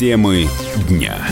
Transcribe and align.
Темы 0.00 0.48
дня. 0.88 1.28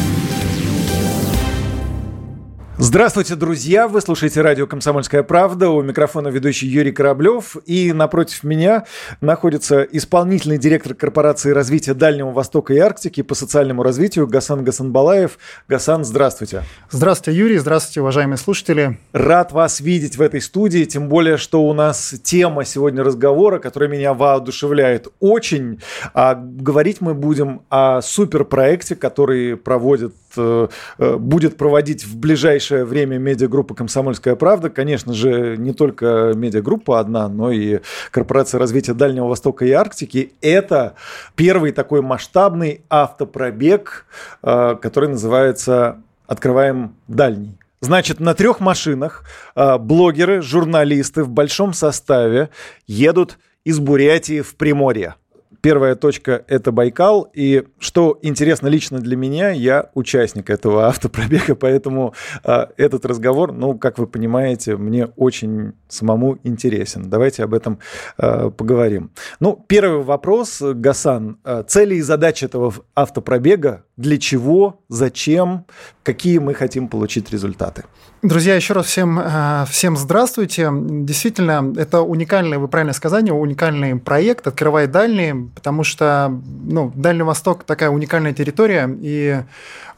Здравствуйте, 2.80 3.34
друзья! 3.34 3.88
Вы 3.88 4.00
слушаете 4.00 4.40
радио 4.40 4.68
«Комсомольская 4.68 5.24
правда». 5.24 5.68
У 5.68 5.82
микрофона 5.82 6.28
ведущий 6.28 6.68
Юрий 6.68 6.92
Кораблев. 6.92 7.56
И 7.66 7.92
напротив 7.92 8.44
меня 8.44 8.84
находится 9.20 9.82
исполнительный 9.82 10.58
директор 10.58 10.94
корпорации 10.94 11.50
развития 11.50 11.94
Дальнего 11.94 12.30
Востока 12.30 12.72
и 12.72 12.78
Арктики 12.78 13.22
по 13.22 13.34
социальному 13.34 13.82
развитию 13.82 14.28
Гасан 14.28 14.62
Гасанбалаев. 14.62 15.40
Гасан, 15.66 16.04
здравствуйте. 16.04 16.62
Здравствуйте, 16.88 17.36
Юрий. 17.36 17.58
Здравствуйте, 17.58 18.00
уважаемые 18.00 18.38
слушатели. 18.38 18.96
Рад 19.12 19.50
вас 19.50 19.80
видеть 19.80 20.16
в 20.16 20.22
этой 20.22 20.40
студии, 20.40 20.84
тем 20.84 21.08
более, 21.08 21.36
что 21.36 21.64
у 21.64 21.72
нас 21.74 22.14
тема 22.22 22.64
сегодня 22.64 23.02
разговора, 23.02 23.58
которая 23.58 23.90
меня 23.90 24.14
воодушевляет 24.14 25.08
очень. 25.18 25.80
А 26.14 26.36
говорить 26.36 27.00
мы 27.00 27.14
будем 27.14 27.62
о 27.70 28.02
суперпроекте, 28.02 28.94
который 28.94 29.56
проводит, 29.56 30.14
э, 30.36 30.68
э, 30.98 31.16
будет 31.16 31.56
проводить 31.56 32.04
в 32.04 32.16
ближайшее 32.16 32.67
ближайшее 32.68 32.84
время 32.84 33.18
медиагруппа 33.18 33.74
«Комсомольская 33.74 34.36
правда». 34.36 34.68
Конечно 34.68 35.14
же, 35.14 35.56
не 35.56 35.72
только 35.72 36.32
медиагруппа 36.34 37.00
одна, 37.00 37.28
но 37.28 37.50
и 37.50 37.80
Корпорация 38.10 38.58
развития 38.58 38.92
Дальнего 38.92 39.26
Востока 39.26 39.64
и 39.64 39.70
Арктики. 39.70 40.32
Это 40.42 40.94
первый 41.34 41.72
такой 41.72 42.02
масштабный 42.02 42.82
автопробег, 42.90 44.04
э, 44.42 44.76
который 44.82 45.08
называется 45.08 46.02
«Открываем 46.26 46.94
дальний». 47.06 47.56
Значит, 47.80 48.20
на 48.20 48.34
трех 48.34 48.60
машинах 48.60 49.24
э, 49.54 49.78
блогеры, 49.78 50.42
журналисты 50.42 51.24
в 51.24 51.30
большом 51.30 51.72
составе 51.72 52.50
едут 52.86 53.38
из 53.64 53.78
Бурятии 53.78 54.42
в 54.42 54.56
Приморье. 54.56 55.14
Первая 55.60 55.94
точка– 55.96 56.44
это 56.48 56.72
Байкал. 56.72 57.30
И 57.34 57.64
что 57.78 58.18
интересно 58.22 58.68
лично 58.68 59.00
для 59.00 59.16
меня, 59.16 59.50
я 59.50 59.90
участник 59.94 60.50
этого 60.50 60.86
автопробега, 60.86 61.54
поэтому 61.60 62.14
э, 62.44 62.66
этот 62.76 63.04
разговор, 63.04 63.52
ну, 63.52 63.76
как 63.78 63.98
вы 63.98 64.06
понимаете, 64.06 64.76
мне 64.76 65.06
очень 65.16 65.72
самому 65.88 66.38
интересен. 66.44 67.10
Давайте 67.10 67.42
об 67.44 67.54
этом 67.54 67.80
э, 68.18 68.50
поговорим. 68.50 69.10
Ну, 69.40 69.64
первый 69.66 70.02
вопрос, 70.04 70.60
Гасан. 70.60 71.38
Э, 71.44 71.64
цели 71.66 71.96
и 71.96 72.02
задачи 72.02 72.44
этого 72.44 72.72
автопробега, 72.94 73.84
для 73.98 74.16
чего, 74.16 74.80
зачем, 74.88 75.66
какие 76.04 76.38
мы 76.38 76.54
хотим 76.54 76.88
получить 76.88 77.30
результаты? 77.30 77.84
Друзья, 78.22 78.56
еще 78.56 78.74
раз 78.74 78.86
всем, 78.86 79.20
э, 79.20 79.64
всем 79.70 79.96
здравствуйте. 79.96 80.70
Действительно, 80.72 81.72
это 81.76 82.00
уникальный, 82.00 82.58
вы 82.58 82.66
правильно 82.66 82.92
сказали, 82.92 83.30
уникальный 83.30 83.94
проект 83.94 84.48
«Открывай 84.48 84.88
дальние», 84.88 85.48
потому 85.54 85.84
что 85.84 86.28
ну, 86.64 86.92
Дальний 86.96 87.22
Восток 87.22 87.62
такая 87.62 87.90
уникальная 87.90 88.32
территория, 88.32 88.90
и 89.00 89.42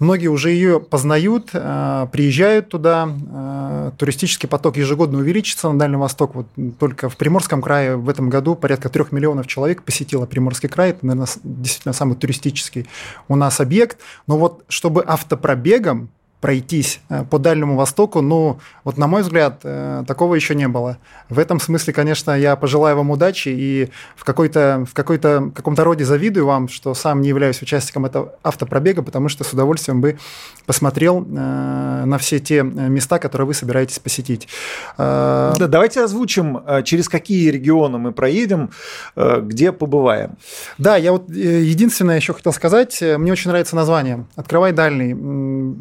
многие 0.01 0.27
уже 0.27 0.51
ее 0.51 0.81
познают, 0.81 1.49
э, 1.55 2.09
приезжают 2.13 2.69
туда. 2.69 3.09
Э, 3.33 3.93
туристический 3.97 4.51
поток 4.51 4.77
ежегодно 4.77 5.19
увеличится 5.19 5.71
на 5.71 5.79
Дальний 5.79 5.97
Восток. 5.97 6.35
Вот 6.35 6.47
только 6.79 7.09
в 7.09 7.17
Приморском 7.17 7.63
крае 7.63 7.97
в 7.97 8.09
этом 8.11 8.29
году 8.29 8.55
порядка 8.55 8.91
трех 8.91 9.13
миллионов 9.13 9.47
человек 9.47 9.83
посетило 9.83 10.27
Приморский 10.27 10.69
край. 10.69 10.91
Это, 10.91 11.07
наверное, 11.07 11.29
действительно 11.43 11.95
самый 11.95 12.17
туристический 12.17 12.87
у 13.29 13.37
нас 13.37 13.61
объект. 13.61 13.90
Но 14.27 14.39
вот 14.39 14.65
чтобы 14.69 15.05
автопробегом 15.05 16.11
пройтись 16.41 17.01
э, 17.11 17.25
по 17.29 17.39
Дальнему 17.39 17.77
Востоку, 17.77 18.23
ну, 18.23 18.59
вот 18.85 18.97
на 18.97 19.07
мой 19.07 19.23
взгляд, 19.23 19.61
э, 19.63 20.05
такого 20.07 20.35
еще 20.35 20.55
не 20.55 20.69
было. 20.69 20.97
В 21.29 21.39
этом 21.39 21.61
смысле, 21.61 21.93
конечно, 21.93 22.31
я 22.31 22.57
пожелаю 22.57 22.97
вам 22.97 23.11
удачи 23.11 23.51
и 23.51 23.91
в, 24.17 24.25
какой-то, 24.25 24.87
в 24.91 24.95
какой-то, 24.95 25.53
каком-то 25.55 25.85
роде 25.85 26.05
завидую 26.05 26.47
вам, 26.47 26.69
что 26.69 26.95
сам 26.95 27.21
не 27.21 27.29
являюсь 27.29 27.61
участником 27.61 28.07
этого 28.07 28.35
автопробега, 28.43 29.03
потому 29.03 29.29
что 29.29 29.45
с 29.45 29.53
удовольствием 29.53 30.01
бы 30.01 30.19
посмотрел 30.65 31.23
э, 31.23 32.05
на 32.07 32.19
все 32.19 32.39
те 32.39 32.63
места, 32.63 33.19
которые 33.19 33.47
вы 33.47 33.55
собираетесь 33.55 33.99
посетить. 33.99 34.49
Да, 34.97 35.55
давайте 35.59 36.03
озвучим, 36.03 36.63
через 36.85 37.09
какие 37.09 37.51
регионы 37.51 37.99
мы 37.99 38.13
проедем, 38.13 38.71
где 39.17 39.73
побываем. 39.73 40.37
Да, 40.79 40.97
я 40.97 41.13
вот 41.13 41.29
единственное 41.29 42.17
еще 42.17 42.33
хотел 42.33 42.53
сказать, 42.53 43.03
мне 43.03 43.33
очень 43.33 43.51
нравится 43.51 43.77
название 43.77 44.27
«Открывай 44.37 44.73
дальний». 44.73 45.15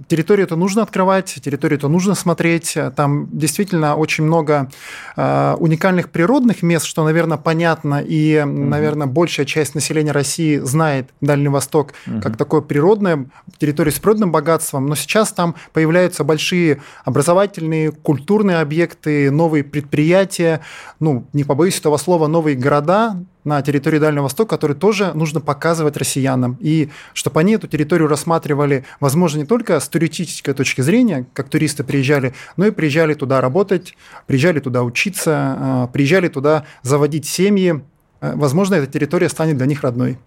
Территория 0.07 0.47
это 0.49 0.55
нужно 0.55 0.81
открывать, 0.81 1.35
территорию 1.43 1.77
это 1.77 1.87
нужно 1.89 2.15
смотреть. 2.15 2.75
Там 2.95 3.29
действительно 3.31 3.95
очень 3.95 4.23
много 4.23 4.71
э, 5.15 5.55
уникальных 5.59 6.09
природных 6.09 6.63
мест, 6.63 6.87
что, 6.87 7.03
наверное, 7.03 7.37
понятно, 7.37 8.01
и, 8.01 8.33
mm-hmm. 8.33 8.45
наверное, 8.45 9.05
большая 9.05 9.45
часть 9.45 9.75
населения 9.75 10.11
России 10.11 10.57
знает 10.57 11.09
Дальний 11.21 11.49
Восток 11.49 11.93
mm-hmm. 12.07 12.21
как 12.21 12.35
такое 12.35 12.61
природное, 12.61 13.27
территорию 13.59 13.93
с 13.93 13.99
природным 13.99 14.31
богатством, 14.31 14.87
но 14.87 14.95
сейчас 14.95 15.31
там 15.33 15.53
появляются 15.71 16.23
большие 16.23 16.81
образовательные, 17.05 17.91
культурные 17.91 18.57
объекты, 18.57 19.29
новые 19.29 19.63
предприятия, 19.63 20.61
ну, 20.99 21.27
не 21.31 21.43
побоюсь 21.43 21.77
этого 21.77 21.97
слова, 21.97 22.25
новые 22.25 22.55
города, 22.55 23.17
на 23.49 23.61
территории 23.61 23.99
Дальнего 23.99 24.23
Востока, 24.23 24.55
которые 24.55 24.77
тоже 24.77 25.11
нужно 25.13 25.41
показывать 25.41 25.97
россиянам. 25.97 26.57
И 26.61 26.89
чтобы 27.13 27.39
они 27.39 27.53
эту 27.53 27.67
территорию 27.67 28.07
рассматривали, 28.07 28.85
возможно, 28.99 29.39
не 29.39 29.45
только 29.45 29.79
с 29.79 29.89
туристической 29.89 30.53
точки 30.53 30.81
зрения, 30.81 31.25
как 31.33 31.49
туристы 31.49 31.83
приезжали, 31.83 32.33
но 32.57 32.67
и 32.67 32.71
приезжали 32.71 33.15
туда 33.15 33.41
работать, 33.41 33.97
приезжали 34.27 34.59
туда 34.59 34.83
учиться, 34.83 35.31
а, 35.35 35.87
приезжали 35.87 36.27
туда 36.27 36.65
заводить 36.83 37.25
семьи. 37.25 37.83
Э, 38.21 38.33
возможно, 38.35 38.75
эта 38.75 38.87
территория 38.87 39.29
станет 39.29 39.57
для 39.57 39.65
них 39.65 39.81
родной. 39.81 40.17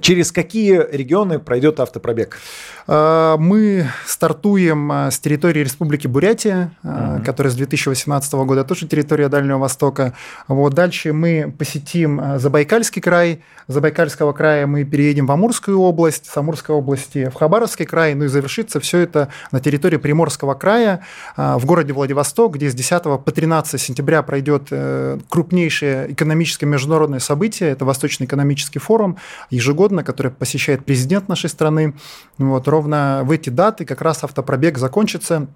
Через 0.00 0.32
какие 0.32 0.80
регионы 0.92 1.38
пройдет 1.38 1.80
автопробег? 1.80 2.38
А, 2.86 3.36
мы 3.36 3.86
стартуем 4.06 4.90
а, 4.90 5.10
с 5.10 5.18
территории 5.18 5.60
Республики 5.60 6.06
Бурятия, 6.06 6.72
угу. 6.82 7.22
которая 7.24 7.52
с 7.52 7.56
2018 7.56 8.32
года 8.34 8.64
тоже 8.64 8.86
территория 8.86 9.28
Дальнего 9.28 9.58
Востока. 9.58 10.14
Вот 10.48 10.74
дальше 10.74 11.12
мы 11.12 11.54
посетим 11.56 12.38
Забайкальский 12.38 13.02
край. 13.02 13.42
С 13.68 13.74
Забайкальского 13.74 14.32
края 14.32 14.66
мы 14.66 14.84
переедем 14.84 15.26
в 15.26 15.32
Амурскую 15.32 15.78
область, 15.78 16.26
с 16.26 16.36
Амурской 16.36 16.74
области 16.74 17.28
в 17.28 17.34
Хабаровский 17.34 17.86
край. 17.86 18.14
Ну 18.14 18.24
и 18.24 18.28
завершится 18.28 18.80
все 18.80 18.98
это 18.98 19.28
на 19.52 19.60
территории 19.60 19.96
Приморского 19.96 20.54
края, 20.54 21.04
в 21.36 21.64
городе 21.64 21.92
Владивосток, 21.92 22.54
где 22.54 22.70
с 22.70 22.74
10 22.74 23.02
по 23.02 23.18
13 23.18 23.80
сентября 23.80 24.22
пройдет 24.22 24.68
э, 24.70 25.18
крупнейшее 25.28 26.12
экономическое 26.12 26.66
международное 26.66 27.20
событие. 27.20 27.70
Это 27.70 27.84
Восточный 27.84 28.26
экономический 28.26 28.78
форум 28.78 29.18
ежегодно, 29.50 30.04
который 30.04 30.32
посещает 30.32 30.84
президент 30.84 31.28
нашей 31.28 31.50
страны. 31.50 31.94
Вот, 32.38 32.68
ровно 32.68 33.22
в 33.24 33.30
эти 33.30 33.50
даты 33.50 33.84
как 33.84 34.02
раз 34.02 34.24
автопробег 34.24 34.78
закончится. 34.78 35.48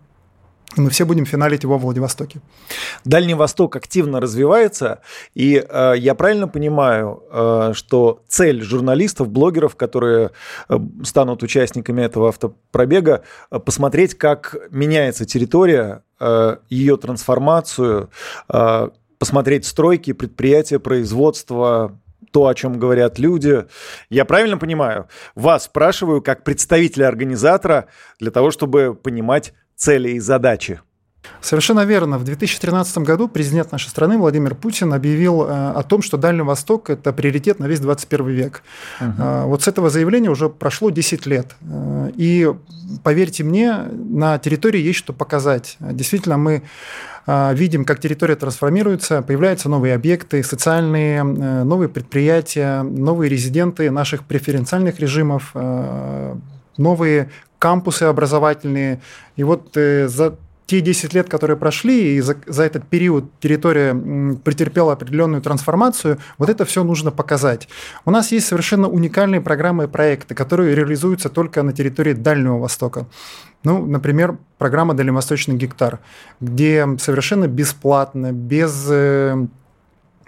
Мы 0.77 0.91
все 0.91 1.07
будем 1.07 1.25
финалить 1.25 1.63
его 1.63 1.79
в 1.79 1.83
Владивостоке. 1.83 2.41
Дальний 3.05 3.35
Восток 3.35 3.77
активно 3.77 4.21
развивается, 4.21 5.01
и 5.35 5.65
э, 5.67 5.95
я 5.97 6.15
правильно 6.15 6.49
понимаю, 6.49 7.23
э, 7.31 7.73
что 7.75 8.23
цель 8.29 8.63
журналистов, 8.63 9.29
блогеров, 9.31 9.77
которые 9.77 10.33
э, 10.69 10.79
станут 11.03 11.43
участниками 11.43 12.03
этого 12.03 12.29
автопробега, 12.29 13.23
э, 13.51 13.59
посмотреть, 13.59 14.17
как 14.17 14.57
меняется 14.71 15.25
территория, 15.25 16.03
э, 16.21 16.57
ее 16.69 16.97
трансформацию, 16.99 18.11
э, 18.49 18.89
посмотреть 19.19 19.65
стройки, 19.65 20.13
предприятия, 20.13 20.79
производства, 20.79 21.99
то, 22.37 22.49
о 22.49 22.55
чем 22.55 22.79
говорят 22.79 23.19
люди. 23.19 23.65
Я 24.11 24.27
правильно 24.27 24.59
понимаю? 24.59 25.09
Вас 25.35 25.65
спрашиваю 25.65 26.21
как 26.21 26.45
представителя 26.45 27.09
организатора 27.09 27.87
для 28.21 28.31
того, 28.31 28.51
чтобы 28.51 28.95
понимать 28.95 29.55
цели 29.75 30.11
и 30.11 30.21
задачи. 30.21 30.83
Совершенно 31.41 31.85
верно. 31.85 32.19
В 32.19 32.25
2013 32.25 32.99
году 32.99 33.29
президент 33.29 33.71
нашей 33.71 33.89
страны 33.89 34.19
Владимир 34.19 34.55
Путин 34.55 34.93
объявил 34.93 35.45
э, 35.45 35.47
о 35.47 35.83
том, 35.83 36.03
что 36.03 36.17
Дальний 36.17 36.43
Восток– 36.43 36.91
это 36.91 37.13
приоритет 37.13 37.61
на 37.61 37.67
весь 37.67 37.81
21 37.81 38.27
век. 38.29 38.63
Угу. 39.01 39.23
Вот 39.45 39.63
с 39.63 39.69
этого 39.69 39.91
заявления 39.91 40.31
уже 40.31 40.49
прошло 40.49 40.91
10 40.91 41.27
лет. 41.27 41.55
Э, 41.63 42.11
и, 42.17 42.53
поверьте 43.05 43.45
мне, 43.45 43.75
на 43.93 44.39
территории 44.39 44.81
есть 44.81 44.99
что 44.99 45.13
показать. 45.13 45.77
Действительно, 45.81 46.37
мы 46.37 46.63
видим, 47.27 47.85
как 47.85 47.99
территория 47.99 48.37
трансформируется, 48.37 49.21
появляются 49.21 49.69
новые 49.69 49.95
объекты, 49.97 50.45
социальные, 50.45 51.25
новые 51.25 51.89
предприятия, 51.89 52.83
новые 52.83 53.29
резиденты 53.29 53.91
наших 53.91 54.23
преференциальных 54.23 55.01
режимов, 55.01 55.53
новые 56.77 57.31
кампусы 57.59 58.05
образовательные. 58.05 59.01
И 59.35 59.43
вот 59.43 59.71
за 59.75 60.37
те 60.67 60.81
10 60.81 61.15
лет, 61.15 61.29
которые 61.29 61.57
прошли, 61.57 62.17
и 62.17 62.21
за, 62.21 62.37
за 62.47 62.65
этот 62.65 62.87
период 62.89 63.25
территория 63.41 63.95
претерпела 64.45 64.93
определенную 64.93 65.41
трансформацию, 65.41 66.19
вот 66.39 66.51
это 66.51 66.65
все 66.65 66.83
нужно 66.83 67.13
показать. 67.13 67.69
У 68.05 68.11
нас 68.11 68.33
есть 68.33 68.47
совершенно 68.47 68.89
уникальные 68.89 69.41
программы 69.41 69.85
и 69.85 69.87
проекты, 69.87 70.35
которые 70.35 70.75
реализуются 70.75 71.29
только 71.29 71.63
на 71.63 71.73
территории 71.73 72.15
Дальнего 72.15 72.59
Востока. 72.59 73.07
Ну, 73.63 73.87
например, 73.87 74.39
программа 74.59 74.95
«Дальневосточный 74.95 75.57
гектар», 75.57 76.01
где 76.41 76.87
совершенно 76.99 77.47
бесплатно, 77.47 78.33
без, 78.33 78.87
э, 78.91 79.47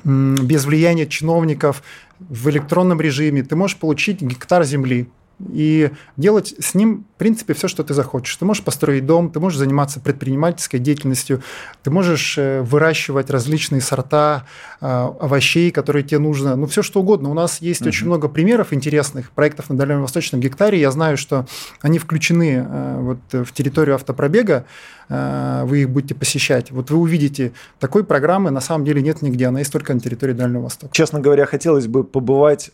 без 0.05 0.65
влияния 0.65 1.07
чиновников 1.07 1.83
в 2.21 2.49
электронном 2.49 3.01
режиме 3.01 3.43
ты 3.43 3.57
можешь 3.57 3.77
получить 3.77 4.23
гектар 4.23 4.65
земли 4.65 5.09
и 5.53 5.91
делать 6.17 6.55
с 6.59 6.75
ним, 6.75 7.05
в 7.15 7.19
принципе, 7.19 7.55
все, 7.55 7.69
что 7.69 7.85
ты 7.85 7.95
захочешь. 7.95 8.37
Ты 8.37 8.45
можешь 8.45 8.65
построить 8.65 9.07
дом, 9.07 9.31
ты 9.31 9.39
можешь 9.41 9.59
заниматься 9.59 10.01
предпринимательской 10.01 10.79
деятельностью, 10.79 11.43
ты 11.83 11.91
можешь 11.91 12.37
э, 12.39 12.63
выращивать 12.63 13.31
различные 13.31 13.81
сорта 13.81 14.45
э, 14.81 14.87
овощей, 14.87 15.71
которые 15.71 16.03
тебе 16.03 16.19
нужно, 16.19 16.57
ну, 16.57 16.67
все 16.67 16.83
что 16.83 17.01
угодно. 17.01 17.31
У 17.31 17.35
нас 17.35 17.61
есть 17.61 17.83
угу. 17.83 17.89
очень 17.89 18.07
много 18.07 18.29
примеров 18.29 18.73
интересных 18.73 19.31
проектов 19.31 19.71
на 19.71 19.77
Дальнем 19.77 20.03
Восточном 20.03 20.41
гектаре. 20.41 20.81
Я 20.81 20.91
знаю, 20.91 21.17
что 21.17 21.47
они 21.83 21.99
включены 21.99 22.67
э, 22.69 22.99
вот 23.01 23.19
в 23.47 23.53
территорию 23.53 23.95
автопробега, 23.95 24.65
вы 25.09 25.81
их 25.81 25.89
будете 25.89 26.15
посещать. 26.15 26.71
Вот 26.71 26.91
вы 26.91 26.99
увидите, 26.99 27.53
такой 27.79 28.05
программы 28.05 28.51
на 28.51 28.61
самом 28.61 28.85
деле 28.85 29.01
нет 29.01 29.23
нигде, 29.23 29.47
она 29.47 29.61
есть 29.61 29.73
только 29.73 29.95
на 29.95 30.01
территории 30.01 30.35
Дальнего 30.35 30.65
Востока. 30.65 30.93
Честно 30.93 31.19
говоря, 31.19 31.47
хотелось 31.47 31.87
бы 31.87 32.05
побывать 32.05 32.71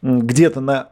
где-то 0.00 0.60
на 0.60 0.88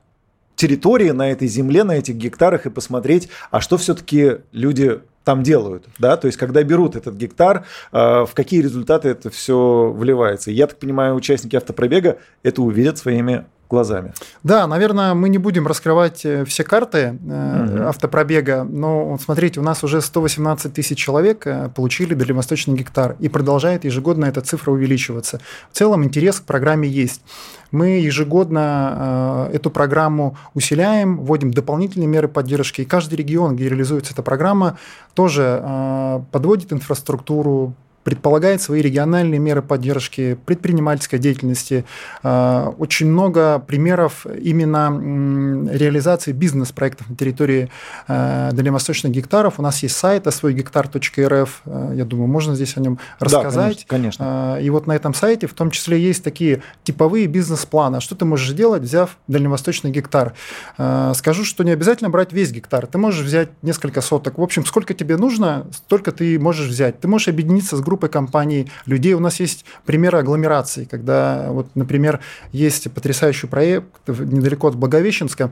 территории, 0.61 1.11
на 1.11 1.31
этой 1.31 1.49
земле, 1.49 1.85
на 1.85 1.93
этих 1.93 2.17
гектарах 2.17 2.67
и 2.67 2.71
посмотреть, 2.71 3.31
а 3.51 3.63
что 3.63 3.79
все-таки 3.79 4.41
люди 4.53 5.01
там 5.25 5.43
делают, 5.43 5.85
да, 5.99 6.19
то 6.19 6.27
есть 6.27 6.39
когда 6.39 6.63
берут 6.63 6.97
этот 6.97 7.15
гектар, 7.15 7.65
э, 7.93 7.99
в 7.99 8.31
какие 8.35 8.61
результаты 8.61 9.09
это 9.09 9.31
все 9.31 9.91
вливается. 9.91 10.51
Я 10.51 10.67
так 10.67 10.79
понимаю, 10.79 11.15
участники 11.15 11.57
автопробега 11.57 12.19
это 12.43 12.61
увидят 12.61 12.99
своими 12.99 13.47
глазами. 13.71 14.13
Да, 14.43 14.67
наверное, 14.67 15.15
мы 15.15 15.29
не 15.29 15.39
будем 15.39 15.67
раскрывать 15.67 16.25
э, 16.25 16.45
все 16.45 16.65
карты 16.65 17.19
угу. 17.23 17.85
автопробега, 17.85 18.65
но 18.65 19.17
смотрите, 19.23 19.61
у 19.61 19.63
нас 19.63 19.85
уже 19.85 20.01
118 20.01 20.75
тысяч 20.75 20.99
человек 20.99 21.47
э, 21.47 21.71
получили 21.75 22.15
дальневосточный 22.15 22.75
гектар, 22.75 23.17
и 23.21 23.29
продолжает 23.29 23.85
ежегодно 23.85 24.27
эта 24.27 24.41
цифра 24.41 24.73
увеличиваться. 24.73 25.41
В 25.71 25.77
целом 25.77 26.05
интерес 26.05 26.41
к 26.41 26.45
программе 26.45 26.89
есть. 26.89 27.23
Мы 27.71 28.01
ежегодно 28.01 29.49
эту 29.53 29.71
программу 29.71 30.37
усиляем, 30.55 31.21
вводим 31.21 31.53
дополнительные 31.53 32.09
меры 32.09 32.27
поддержки, 32.27 32.81
и 32.81 32.85
каждый 32.85 33.15
регион, 33.15 33.55
где 33.55 33.69
реализуется 33.69 34.13
эта 34.13 34.25
программа, 34.25 34.77
тоже 35.15 36.25
подводит 36.33 36.73
инфраструктуру, 36.73 37.75
предполагает 38.05 38.63
свои 38.63 38.81
региональные 38.81 39.39
меры 39.39 39.63
поддержки 39.63 40.39
предпринимательской 40.47 41.19
деятельности. 41.19 41.85
А, 42.23 42.75
очень 42.79 43.07
много 43.07 43.59
примеров 43.59 44.27
именно 44.27 45.69
реализации 45.71 46.33
бизнес-проектов 46.33 47.11
на 47.11 47.17
территории 47.17 47.71
а, 48.09 48.53
дальневосточных 48.53 49.13
гектаров. 49.13 49.55
У 49.59 49.63
нас 49.63 49.83
есть 49.83 49.97
сайт 49.97 50.27
свой 50.33 50.55
гектар.рф. 50.55 51.63
А, 51.67 51.93
я 51.95 52.05
думаю, 52.05 52.29
можно 52.29 52.55
здесь 52.55 52.77
о 52.77 52.81
нем 52.81 52.99
рассказать. 53.19 53.85
Да, 53.89 53.97
конечно, 53.97 54.59
И 54.61 54.71
вот 54.71 54.87
на 54.87 54.93
этом 54.93 55.13
сайте 55.13 55.47
в 55.47 55.55
том 55.55 55.71
числе 55.71 56.01
есть 56.01 56.25
такие 56.25 56.63
типовые 56.85 57.27
бизнес-планы. 57.27 58.01
Что 58.01 58.15
ты 58.15 58.25
можешь 58.25 58.51
сделать, 58.51 58.83
взяв 58.83 59.19
дальневосточный 59.29 59.91
гектар? 59.91 60.35
Скажу, 60.77 61.45
что 61.45 61.65
не 61.65 61.73
обязательно 61.73 62.11
брать 62.11 62.33
весь 62.33 62.53
гектар. 62.53 62.87
Ты 62.87 62.99
можешь 62.99 63.25
взять 63.25 63.51
несколько 63.63 64.01
соток. 64.01 64.39
В 64.39 64.43
общем, 64.43 64.65
сколько 64.65 64.95
тебе 64.95 65.17
нужно, 65.17 65.67
столько 65.73 66.13
ты 66.13 66.39
можешь 66.39 66.69
взять. 66.69 67.01
Ты 67.01 67.09
можешь 67.09 67.29
объединиться 67.29 67.77
с 67.77 67.81
группой 67.91 68.09
компаний, 68.09 68.71
людей. 68.87 69.15
У 69.15 69.21
нас 69.21 69.41
есть 69.41 69.65
примеры 69.85 70.19
агломерации, 70.19 70.85
когда, 70.85 71.47
вот, 71.51 71.67
например, 71.75 72.21
есть 72.53 72.91
потрясающий 72.93 73.49
проект 73.49 73.87
недалеко 74.07 74.69
от 74.69 74.77
Благовещенска, 74.77 75.51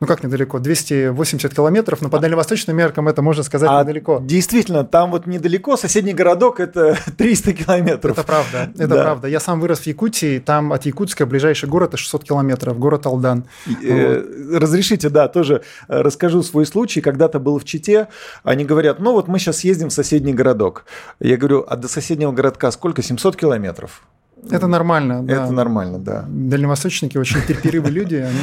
ну 0.00 0.06
как 0.06 0.24
недалеко, 0.24 0.58
280 0.58 1.54
километров, 1.54 2.02
но 2.02 2.08
по 2.08 2.18
дальневосточным 2.18 2.76
меркам 2.76 3.08
это 3.08 3.22
можно 3.22 3.42
сказать 3.42 3.70
а 3.72 3.82
недалеко. 3.82 4.20
Действительно, 4.22 4.84
там 4.84 5.10
вот 5.10 5.26
недалеко, 5.26 5.76
соседний 5.76 6.12
городок 6.12 6.60
это 6.60 6.98
300 7.16 7.52
километров. 7.52 8.18
Это 8.18 8.26
правда, 8.26 8.70
это 8.74 8.88
да. 8.88 9.02
правда. 9.02 9.28
Я 9.28 9.40
сам 9.40 9.60
вырос 9.60 9.80
в 9.80 9.86
Якутии, 9.86 10.40
там 10.40 10.72
от 10.72 10.84
Якутска 10.84 11.26
ближайший 11.26 11.68
город 11.68 11.90
это 11.90 11.96
600 11.96 12.24
километров, 12.24 12.78
город 12.78 13.06
Алдан. 13.06 13.44
Э, 13.82 14.20
вот. 14.20 14.60
Разрешите, 14.60 15.10
да, 15.10 15.28
тоже 15.28 15.62
э, 15.88 16.00
расскажу 16.00 16.42
свой 16.42 16.66
случай. 16.66 17.00
Когда-то 17.00 17.38
был 17.38 17.58
в 17.58 17.64
Чите, 17.64 18.08
они 18.42 18.64
говорят, 18.64 18.98
ну 18.98 19.12
вот 19.12 19.28
мы 19.28 19.38
сейчас 19.38 19.64
ездим 19.64 19.90
в 19.90 19.92
соседний 19.92 20.34
городок. 20.34 20.84
Я 21.20 21.36
говорю, 21.36 21.64
а 21.74 21.76
до 21.76 21.88
соседнего 21.88 22.32
городка 22.32 22.70
сколько? 22.70 23.02
700 23.02 23.36
километров. 23.36 24.02
Это 24.50 24.66
нормально. 24.66 25.24
Это 25.28 25.46
да. 25.46 25.50
нормально, 25.50 25.98
да. 25.98 26.24
Дальневосточники 26.28 27.16
очень 27.18 27.40
терпеливые 27.46 27.92
люди, 27.92 28.16
они 28.16 28.40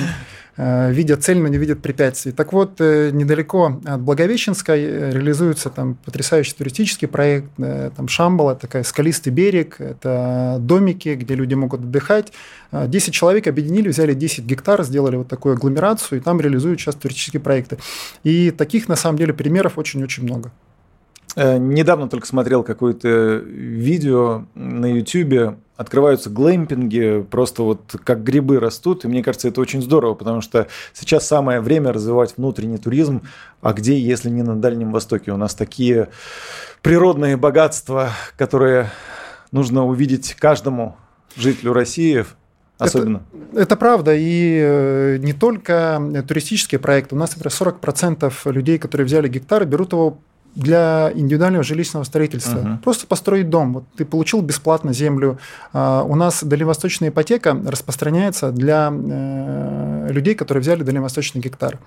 Э, 0.57 0.91
видят 0.91 1.23
цель, 1.23 1.39
но 1.39 1.47
не 1.47 1.57
видят 1.57 1.81
препятствий. 1.81 2.33
Так 2.33 2.51
вот, 2.51 2.81
э, 2.81 3.11
недалеко 3.11 3.79
от 3.85 4.01
Благовещенской 4.01 4.83
э, 4.83 5.11
реализуется 5.11 5.69
там 5.69 5.95
потрясающий 6.05 6.53
туристический 6.53 7.07
проект, 7.07 7.49
там 7.57 8.07
Шамбала, 8.07 8.55
такая 8.55 8.83
скалистый 8.83 9.31
берег, 9.31 9.79
это 9.79 10.57
домики, 10.59 11.15
где 11.15 11.35
люди 11.35 11.53
могут 11.53 11.81
отдыхать. 11.81 12.33
10 12.71 13.13
человек 13.13 13.47
объединили, 13.47 13.89
взяли 13.89 14.13
10 14.13 14.45
гектар, 14.45 14.83
сделали 14.83 15.15
вот 15.17 15.27
такую 15.27 15.55
агломерацию, 15.55 16.19
и 16.19 16.21
там 16.21 16.39
реализуют 16.39 16.79
сейчас 16.79 16.95
туристические 16.95 17.41
проекты. 17.41 17.77
И 18.23 18.51
таких, 18.51 18.87
на 18.87 18.95
самом 18.95 19.17
деле, 19.17 19.33
примеров 19.33 19.77
очень-очень 19.77 20.23
много. 20.23 20.51
Недавно 21.35 22.09
только 22.09 22.27
смотрел 22.27 22.63
какое-то 22.63 23.07
видео 23.07 24.45
на 24.53 24.85
YouTube 24.85 25.55
открываются 25.81 26.29
глэмпинги, 26.29 27.25
просто 27.29 27.63
вот 27.63 27.95
как 28.03 28.23
грибы 28.23 28.59
растут, 28.59 29.03
и 29.03 29.07
мне 29.07 29.23
кажется, 29.23 29.47
это 29.47 29.59
очень 29.59 29.81
здорово, 29.81 30.13
потому 30.13 30.41
что 30.41 30.67
сейчас 30.93 31.27
самое 31.27 31.59
время 31.59 31.91
развивать 31.91 32.35
внутренний 32.37 32.77
туризм, 32.77 33.23
а 33.61 33.73
где, 33.73 33.99
если 33.99 34.29
не 34.29 34.43
на 34.43 34.55
Дальнем 34.55 34.91
Востоке, 34.91 35.31
у 35.31 35.37
нас 35.37 35.55
такие 35.55 36.09
природные 36.81 37.35
богатства, 37.35 38.11
которые 38.37 38.91
нужно 39.51 39.85
увидеть 39.85 40.35
каждому 40.35 40.97
жителю 41.35 41.73
России, 41.73 42.25
особенно. 42.77 43.23
Это, 43.51 43.61
это 43.61 43.75
правда, 43.75 44.13
и 44.15 44.59
э, 44.61 45.17
не 45.17 45.33
только 45.33 46.01
туристические 46.27 46.79
проекты. 46.79 47.15
У 47.15 47.17
нас, 47.17 47.35
например, 47.35 47.75
40% 47.79 48.51
людей, 48.51 48.77
которые 48.77 49.05
взяли 49.05 49.27
гектар, 49.27 49.65
берут 49.65 49.93
его 49.93 50.19
для 50.55 51.11
индивидуального 51.15 51.63
жилищного 51.63 52.03
строительства. 52.03 52.59
Uh-huh. 52.59 52.77
Просто 52.83 53.07
построить 53.07 53.49
дом. 53.49 53.73
Вот 53.73 53.83
ты 53.95 54.05
получил 54.05 54.41
бесплатно 54.41 54.93
землю. 54.93 55.39
А, 55.71 56.03
у 56.03 56.15
нас 56.15 56.43
дальневосточная 56.43 57.09
ипотека 57.09 57.57
распространяется 57.65 58.51
для 58.51 58.91
э, 58.91 60.07
людей, 60.11 60.35
которые 60.35 60.61
взяли 60.61 60.83
дальневосточный 60.83 61.41
гектар. 61.41 61.79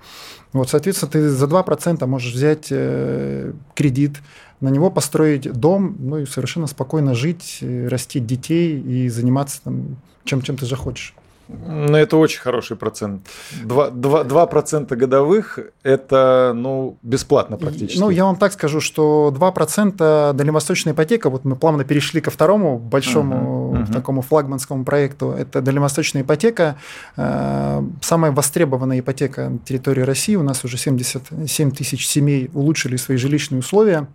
Вот, 0.53 0.69
соответственно, 0.69 1.11
ты 1.11 1.29
за 1.29 1.45
2% 1.45 2.05
можешь 2.05 2.33
взять 2.33 2.67
э, 2.71 3.53
кредит, 3.75 4.17
на 4.61 4.69
него 4.69 4.89
построить 4.89 5.51
дом, 5.51 5.95
ну 5.99 6.19
и 6.19 6.25
совершенно 6.25 6.67
спокойно 6.67 7.13
жить, 7.13 7.59
э, 7.61 7.87
растить 7.87 8.25
детей 8.25 8.79
и 8.79 9.09
заниматься 9.09 9.61
там, 9.63 9.97
чем, 10.23 10.41
чем 10.41 10.57
ты 10.57 10.65
захочешь. 10.65 11.13
Ну, 11.47 11.97
это 11.97 12.17
очень 12.17 12.39
хороший 12.39 12.75
процент. 12.75 13.27
2%, 13.63 13.91
2, 13.91 14.23
2 14.23 14.95
годовых– 14.95 15.59
это 15.83 16.53
ну, 16.55 16.97
бесплатно 17.03 17.57
практически. 17.57 17.99
Ну, 17.99 18.09
я 18.09 18.25
вам 18.25 18.35
так 18.35 18.53
скажу, 18.53 18.81
что 18.81 19.33
2% 19.35 20.33
дальневосточная 20.33 20.93
ипотека, 20.93 21.29
вот 21.29 21.45
мы 21.45 21.55
плавно 21.55 21.83
перешли 21.83 22.21
ко 22.21 22.31
второму 22.31 22.79
большому 22.79 23.73
uh-huh, 23.75 23.83
uh-huh. 23.83 23.93
такому 23.93 24.21
флагманскому 24.21 24.83
проекту, 24.85 25.31
это 25.31 25.61
дальневосточная 25.61 26.23
ипотека, 26.23 26.77
э, 27.17 27.83
самая 28.01 28.31
востребованная 28.31 28.99
ипотека 28.99 29.49
на 29.49 29.59
территории 29.59 30.01
России, 30.01 30.35
у 30.35 30.43
нас 30.43 30.63
уже 30.65 30.77
77 30.77 31.71
тысяч 31.71 32.07
семей 32.07 32.49
улучшили 32.53 32.95
свои 32.97 33.17
жилищные 33.17 33.59
условия, 33.59 34.07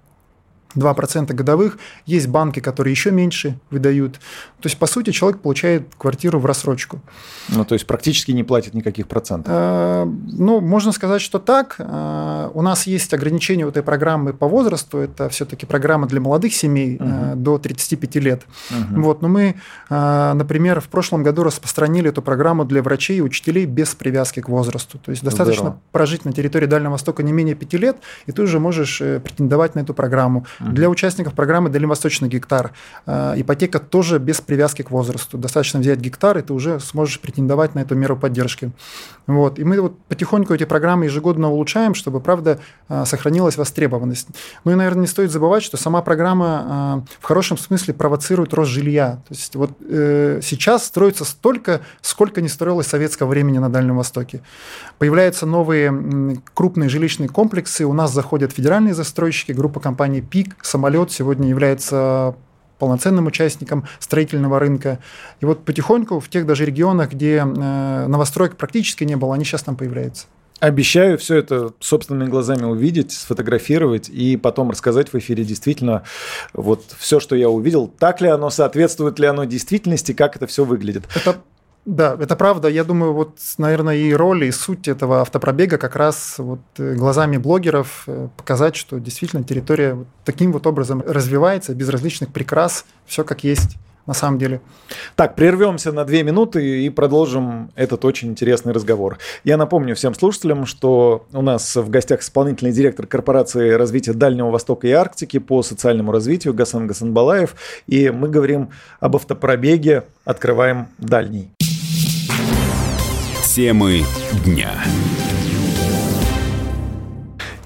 2% 0.77 1.33
годовых. 1.33 1.79
Есть 2.07 2.29
банки, 2.29 2.61
которые 2.61 2.93
еще 2.93 3.11
меньше 3.11 3.59
выдают. 3.71 4.15
То 4.61 4.67
есть, 4.67 4.79
по 4.79 4.87
сути, 4.87 5.11
человек 5.11 5.41
получает 5.41 5.95
квартиру 5.97 6.39
в 6.39 6.47
рассрочку. 6.47 7.01
Ну, 7.49 7.65
то 7.65 7.75
есть, 7.75 7.87
практически 7.87 8.33
не 8.33 8.45
платит 8.45 8.75
никаких 8.75 9.09
процентов. 9.09 9.53
А, 9.55 10.05
ну, 10.05 10.61
можно 10.61 10.93
сказать, 10.93 11.21
что 11.21 11.39
так. 11.39 11.77
А, 11.79 12.51
у 12.55 12.63
нас 12.63 12.87
есть 12.87 13.13
ограничения 13.15 13.65
у 13.65 13.71
этой 13.71 13.83
программы 13.83 14.33
по 14.33 14.49
возрасту. 14.49 14.99
Это 14.99 15.29
все-таки 15.29 15.67
программа 15.67 16.07
для 16.07 16.21
молодых 16.21 16.55
семей 16.55 16.97
угу. 16.97 17.37
до 17.37 17.59
35 17.59 18.15
лет. 18.17 18.43
Угу. 18.71 19.03
Вот, 19.03 19.23
но 19.23 19.29
мы, 19.29 19.57
например, 19.89 20.81
в 20.81 20.89
прошлом 20.89 21.23
году 21.23 21.43
распространили 21.43 22.11
эту 22.11 22.23
программу 22.23 22.65
для 22.65 22.83
врачей 22.83 23.19
и 23.19 23.21
учителей 23.21 23.67
без 23.67 23.95
привязки 23.95 24.41
к 24.41 24.49
возрасту. 24.49 24.99
То 24.99 25.11
есть, 25.11 25.23
достаточно 25.23 25.63
Здорово. 25.63 25.81
прожить 25.93 26.25
на 26.25 26.33
территории 26.33 26.67
Дальнего 26.67 26.93
Востока 26.93 27.23
не 27.23 27.33
менее 27.33 27.55
5 27.55 27.73
лет, 27.75 27.97
и 28.27 28.33
ты 28.33 28.43
уже 28.43 28.61
можешь 28.61 29.01
э, 29.01 29.21
претендовать 29.21 29.75
на 29.75 29.81
эту 29.81 29.95
программу. 29.95 30.47
Для 30.61 30.91
участников 30.91 31.35
программы 31.35 31.71
Дальневосточный 31.71 32.29
гектар 32.29 32.73
э, 33.07 33.35
ипотека 33.37 33.79
тоже 33.79 34.19
без 34.19 34.41
привязки 34.41 34.83
к 34.83 34.91
возрасту. 34.91 35.39
Достаточно 35.39 35.81
взять 35.81 35.99
гектар, 36.01 36.39
и 36.39 36.43
ты 36.43 36.53
уже 36.53 36.81
сможешь 36.81 37.19
претендовать 37.21 37.75
на 37.75 37.81
эту 37.81 37.95
меру 37.95 38.17
поддержки. 38.17 38.71
Вот. 39.27 39.59
И 39.59 39.65
мы 39.65 39.81
вот 39.81 39.99
потихоньку 40.09 40.53
эти 40.53 40.65
программы 40.65 41.07
ежегодно 41.07 41.51
улучшаем, 41.51 41.95
чтобы, 41.95 42.21
правда, 42.21 42.61
э, 42.89 43.05
сохранилась 43.07 43.57
востребованность. 43.57 44.29
Ну 44.65 44.73
и, 44.73 44.75
наверное, 44.75 45.03
не 45.03 45.07
стоит 45.07 45.31
забывать, 45.31 45.63
что 45.63 45.79
сама 45.79 46.03
программа 46.03 47.05
э, 47.09 47.17
в 47.21 47.25
хорошем 47.25 47.57
смысле 47.57 47.95
провоцирует 47.95 48.53
рост 48.53 48.71
жилья. 48.71 49.21
То 49.29 49.35
есть 49.35 49.57
вот 49.57 49.71
сейчас 49.81 50.85
строится 50.85 51.25
столько, 51.25 51.81
сколько 52.03 52.41
не 52.41 52.49
строилось 52.49 52.87
советского 52.87 53.29
времени 53.29 53.59
на 53.59 53.71
Дальнем 53.71 53.97
Востоке. 53.97 54.43
Появляются 54.99 55.47
новые 55.47 56.41
крупные 56.55 56.89
жилищные 56.89 57.29
комплексы, 57.29 57.85
у 57.85 57.93
нас 57.93 58.13
заходят 58.13 58.53
федеральные 58.53 58.95
застройщики, 58.95 59.53
группа 59.53 59.81
компаний 59.81 60.21
ПИК, 60.21 60.50
самолет 60.63 61.11
сегодня 61.13 61.49
является 61.49 62.35
полноценным 62.79 63.27
участником 63.27 63.87
строительного 64.01 64.59
рынка. 64.59 64.99
И 65.41 65.45
вот 65.45 65.65
потихоньку 65.65 66.19
в 66.19 66.29
тех 66.29 66.47
даже 66.47 66.65
регионах, 66.65 67.13
где 67.13 67.37
э, 67.37 68.07
новостроек 68.09 68.57
практически 68.57 69.05
не 69.05 69.17
было, 69.17 69.35
они 69.35 69.45
сейчас 69.45 69.63
там 69.63 69.77
появляются. 69.77 70.27
Обещаю 70.61 71.17
все 71.17 71.37
это 71.37 71.73
собственными 71.81 72.29
глазами 72.29 72.65
увидеть, 72.65 73.13
сфотографировать 73.13 74.11
и 74.11 74.37
потом 74.37 74.71
рассказать 74.71 75.11
в 75.11 75.15
эфире 75.17 75.43
действительно 75.43 76.03
вот 76.53 76.85
все, 76.99 77.19
что 77.19 77.35
я 77.35 77.49
увидел, 77.49 77.89
так 77.89 78.21
ли 78.21 78.29
оно, 78.29 78.51
соответствует 78.51 79.19
ли 79.19 79.27
оно 79.27 79.45
действительности, 79.45 80.13
как 80.13 80.37
это 80.37 80.47
все 80.47 80.67
выглядит. 80.67 81.05
Это 81.15 81.39
да, 81.87 82.17
это 82.21 82.37
правда. 82.37 82.69
Я 82.69 82.85
думаю, 82.85 83.15
вот, 83.15 83.39
наверное, 83.59 83.97
и 83.97 84.13
роль, 84.13 84.45
и 84.45 84.51
суть 84.51 84.87
этого 84.87 85.23
автопробега 85.23 85.79
как 85.79 85.97
раз 85.97 86.35
вот 86.39 86.61
э, 86.79 86.95
глазами 86.95 87.39
блогеров 87.39 88.05
э, 88.07 88.29
показать, 88.37 88.77
что 88.77 88.99
действительно 89.01 89.43
территория 89.43 89.95
вот 89.95 90.07
таким 90.25 90.53
вот 90.53 90.67
образом 90.67 91.03
развивается, 91.07 91.75
без 91.75 91.89
различных 91.89 92.33
прикрас, 92.33 92.85
все 93.07 93.25
как 93.25 93.45
есть 93.45 93.79
на 94.07 94.15
самом 94.15 94.39
деле. 94.39 94.61
Так, 95.15 95.37
прервемся 95.37 95.93
на 95.93 96.05
две 96.05 96.23
минуты 96.23 96.85
и 96.85 96.91
продолжим 96.91 97.71
этот 97.77 98.05
очень 98.05 98.29
интересный 98.29 98.73
разговор. 98.73 99.19
Я 99.45 99.57
напомню 99.57 99.95
всем 99.95 100.15
слушателям, 100.15 100.67
что 100.67 101.27
у 101.33 101.43
нас 101.43 101.77
в 101.77 101.89
гостях 101.91 102.21
исполнительный 102.21 102.73
директор 102.73 103.07
корпорации 103.07 103.71
развития 103.71 104.13
Дальнего 104.13 104.51
Востока 104.51 104.89
и 104.89 104.91
Арктики 104.91 105.39
по 105.39 105.63
социальному 105.63 106.13
развитию 106.13 106.55
Гасан 106.55 106.87
Гасанбалаев, 106.87 107.55
и 107.87 108.11
мы 108.11 108.29
говорим 108.29 108.71
об 108.99 109.17
автопробеге 109.17 110.05
«Открываем 110.25 110.89
дальний». 110.99 111.51
Темы 113.53 114.05
дня. 114.45 114.71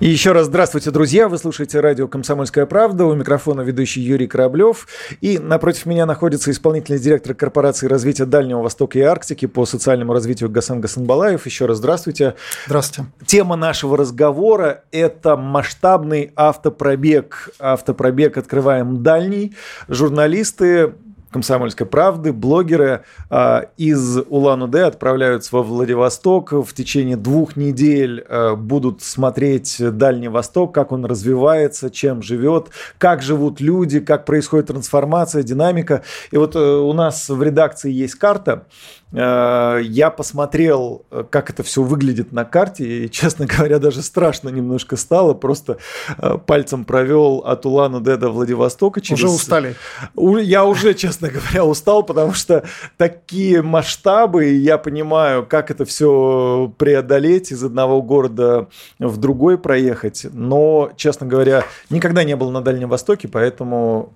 И 0.00 0.09
еще 0.09 0.33
раз 0.33 0.47
здравствуйте, 0.47 0.91
друзья. 0.91 1.29
Вы 1.29 1.37
слушаете 1.37 1.81
радио 1.81 2.09
«Комсомольская 2.09 2.64
правда». 2.64 3.05
У 3.05 3.14
микрофона 3.14 3.61
ведущий 3.61 4.00
Юрий 4.00 4.26
Кораблев. 4.26 4.88
И 5.21 5.38
напротив 5.38 5.85
меня 5.85 6.07
находится 6.07 6.50
исполнительный 6.50 6.99
директор 6.99 7.35
корпорации 7.35 7.87
развития 7.87 8.25
Дальнего 8.25 8.62
Востока 8.62 8.99
и 8.99 9.03
Арктики 9.03 9.45
по 9.45 9.67
социальному 9.67 10.14
развитию 10.14 10.49
Гасан 10.49 10.81
Гасанбалаев. 10.81 11.45
Еще 11.45 11.67
раз 11.67 11.76
здравствуйте. 11.76 12.35
Здравствуйте. 12.64 13.11
Тема 13.26 13.57
нашего 13.57 13.99
разговора– 13.99 14.85
это 14.91 15.37
масштабный 15.37 16.33
автопробег. 16.35 17.50
Автопробег 17.59 18.38
«Открываем 18.38 19.03
дальний». 19.03 19.55
Журналисты 19.88 20.95
«Комсомольской 21.35 21.85
правды», 21.85 22.33
блогеры 22.33 23.03
э, 23.29 23.62
из 23.76 24.19
Улан-Удэ 24.29 24.85
отправляются 24.85 25.57
во 25.57 25.64
Владивосток. 25.64 26.53
В 26.53 26.73
течение 26.73 27.17
двух 27.17 27.57
недель 27.57 28.25
э, 28.29 28.55
будут 28.55 29.03
смотреть 29.03 29.79
Дальний 29.81 30.29
Восток, 30.29 30.73
как 30.73 30.93
он 30.93 31.05
развивается, 31.05 31.91
чем 31.91 32.23
живет, 32.23 32.69
как 32.99 33.21
живут 33.21 33.61
люди, 33.61 33.99
как 33.99 34.26
происходит 34.26 34.69
трансформация, 34.69 35.43
динамика. 35.43 36.05
И 36.31 36.37
вот 36.37 36.55
э, 36.55 36.61
у 36.61 36.93
нас 36.93 37.29
в 37.29 37.43
редакции 37.43 37.91
есть 37.91 38.14
карта, 38.14 38.69
я 39.13 40.11
посмотрел, 40.11 41.05
э, 41.11 41.25
как 41.31 41.49
это 41.49 41.63
все 41.63 41.83
выглядит 41.83 42.33
на 42.33 42.45
карте, 42.45 42.85
и, 42.85 43.11
честно 43.11 43.47
говоря, 43.47 43.79
даже 43.79 44.03
страшно 44.03 44.49
немножко 44.49 44.97
стало. 44.97 45.35
Просто 45.35 45.79
э, 46.19 46.39
пальцем 46.45 46.85
провел 46.85 47.39
от 47.39 47.65
Улан-Удэ 47.65 48.17
до 48.17 48.31
Владивостока. 48.31 49.01
Через... 49.01 49.23
Уже 49.23 49.33
устали? 49.33 49.77
Я 50.17 50.65
уже, 50.65 50.95
честно 50.95 51.29
говоря, 51.29 51.65
устал, 51.65 52.03
потому 52.03 52.33
что 52.33 52.65
такие 52.97 53.63
масштабы, 53.63 54.51
и 54.51 54.57
я 54.57 54.79
понимаю, 54.79 55.47
как 55.47 55.71
это 55.71 55.85
все 55.85 56.73
преодолеть, 56.77 57.53
из 57.53 57.63
одного 57.63 58.03
города 58.03 58.69
в 58.99 59.17
другой 59.17 59.59
проехать. 59.59 60.27
Но, 60.33 60.91
честно 60.97 61.27
говоря, 61.27 61.65
никогда 61.89 62.25
не 62.25 62.35
был 62.35 62.51
на 62.51 62.63
Дальнем 62.63 62.89
Востоке, 62.89 63.29
поэтому 63.29 64.13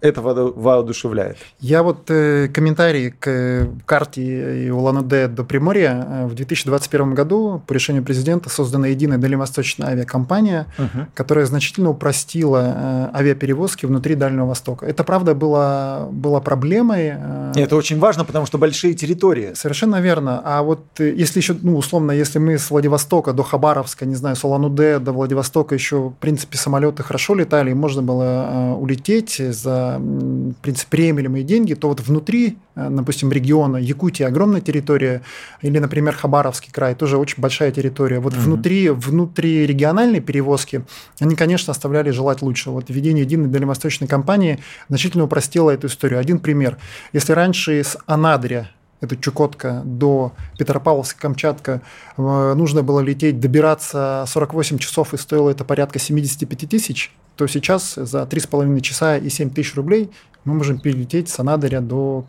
это 0.00 0.20
воодушевляет. 0.22 1.36
Я 1.60 1.82
вот 1.82 2.10
э, 2.10 2.48
комментарий 2.48 3.10
к 3.10 3.26
э, 3.26 3.66
карте 3.86 4.70
Улан-Удэ 4.72 5.28
до 5.28 5.44
Приморья. 5.44 6.06
Э, 6.08 6.26
в 6.26 6.34
2021 6.34 7.14
году 7.14 7.62
по 7.66 7.72
решению 7.72 8.04
президента 8.04 8.48
создана 8.48 8.88
единая 8.88 9.18
дальневосточная 9.18 9.88
авиакомпания, 9.88 10.66
угу. 10.78 11.06
которая 11.14 11.46
значительно 11.46 11.90
упростила 11.90 13.10
э, 13.12 13.16
авиаперевозки 13.18 13.86
внутри 13.86 14.14
Дальнего 14.14 14.46
Востока. 14.46 14.86
Это, 14.86 15.04
правда, 15.04 15.34
было, 15.34 16.08
было 16.10 16.40
проблемой. 16.40 17.14
Э, 17.16 17.52
это 17.56 17.76
очень 17.76 17.98
важно, 17.98 18.24
потому 18.24 18.46
что 18.46 18.58
большие 18.58 18.94
территории. 18.94 19.52
Совершенно 19.54 20.00
верно. 20.00 20.40
А 20.44 20.62
вот 20.62 20.84
э, 20.98 21.12
если 21.14 21.40
еще, 21.40 21.56
ну, 21.60 21.76
условно, 21.76 22.12
если 22.12 22.38
мы 22.38 22.58
с 22.58 22.70
Владивостока 22.70 23.32
до 23.32 23.42
Хабаровска, 23.42 24.06
не 24.06 24.14
знаю, 24.14 24.36
с 24.36 24.44
Улан-Удэ 24.44 24.98
до 24.98 25.12
Владивостока 25.12 25.74
еще, 25.74 26.10
в 26.10 26.14
принципе, 26.14 26.56
самолеты 26.58 27.02
хорошо 27.02 27.34
летали, 27.34 27.70
и 27.70 27.74
можно 27.74 28.02
было 28.02 28.22
э, 28.22 28.72
улететь 28.74 29.36
за 29.38 29.77
в 29.98 30.54
принципе, 30.62 30.90
приемлемые 30.90 31.44
деньги, 31.44 31.74
то 31.74 31.88
вот 31.88 32.00
внутри, 32.00 32.58
э, 32.76 32.88
допустим, 32.90 33.30
региона 33.30 33.76
Якутия 33.76 34.26
огромная 34.26 34.60
территория, 34.60 35.22
или, 35.62 35.78
например, 35.78 36.14
Хабаровский 36.14 36.72
край, 36.72 36.94
тоже 36.94 37.16
очень 37.16 37.40
большая 37.40 37.70
территория. 37.70 38.20
Вот 38.20 38.34
угу. 38.34 38.42
внутри, 38.42 38.90
внутри 38.90 39.66
региональной 39.66 40.20
перевозки 40.20 40.84
они, 41.20 41.36
конечно, 41.36 41.70
оставляли 41.70 42.10
желать 42.10 42.42
лучшего. 42.42 42.74
Вот 42.74 42.86
введение 42.88 43.24
единой 43.24 43.48
дальневосточной 43.48 44.08
компании 44.08 44.58
значительно 44.88 45.24
упростило 45.24 45.70
эту 45.70 45.86
историю. 45.86 46.20
Один 46.20 46.38
пример. 46.38 46.78
Если 47.12 47.32
раньше 47.32 47.72
с 47.80 47.96
Анадыря 48.06 48.70
это 49.00 49.16
Чукотка, 49.16 49.82
до 49.84 50.32
Петропавловска-Камчатка, 50.58 51.80
э, 52.16 52.54
нужно 52.54 52.82
было 52.82 53.00
лететь, 53.00 53.40
добираться 53.40 54.24
48 54.26 54.78
часов, 54.78 55.14
и 55.14 55.16
стоило 55.16 55.50
это 55.50 55.64
порядка 55.64 55.98
75 55.98 56.68
тысяч, 56.68 57.12
то 57.36 57.46
сейчас 57.46 57.94
за 57.94 58.22
3,5 58.24 58.80
часа 58.80 59.16
и 59.16 59.28
7 59.28 59.50
тысяч 59.50 59.74
рублей 59.76 60.10
мы 60.44 60.54
можем 60.54 60.80
перелететь 60.80 61.28
с 61.28 61.38
Анадыря 61.38 61.80
до 61.80 62.24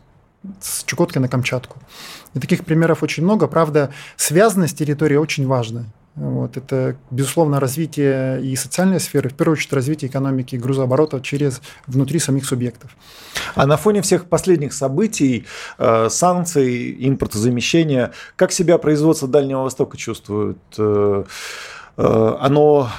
с 0.62 0.84
Чукотки 0.86 1.18
на 1.18 1.28
Камчатку. 1.28 1.80
И 2.34 2.40
таких 2.40 2.64
примеров 2.64 3.04
очень 3.04 3.24
много. 3.24 3.48
Правда, 3.48 3.92
связанность 4.16 4.78
территории 4.78 5.18
очень 5.18 5.46
важна. 5.46 5.86
Вот, 6.20 6.58
это, 6.58 6.98
безусловно, 7.12 7.62
развитие 7.62 8.42
и 8.42 8.54
социальной 8.58 9.00
сферы, 9.00 9.30
в 9.30 9.36
первую 9.36 9.54
очередь 9.54 9.72
развитие 9.72 10.12
экономики 10.12 10.56
и 10.56 10.58
грузооборота 10.58 11.22
через 11.22 11.62
внутри 11.88 12.20
самих 12.20 12.46
субъектов. 12.46 12.92
А 13.56 13.66
на 13.66 13.78
фоне 13.78 14.02
всех 14.02 14.26
последних 14.26 14.74
событий, 14.74 15.46
э, 15.78 16.10
санкций, 16.10 17.08
импортозамещения, 17.08 18.12
как 18.36 18.52
себя 18.52 18.78
производство 18.78 19.30
Дальнего 19.30 19.64
Востока 19.64 19.96
чувствует? 19.96 20.58
Э, 20.78 21.24
э, 21.96 22.36
оно 22.42 22.90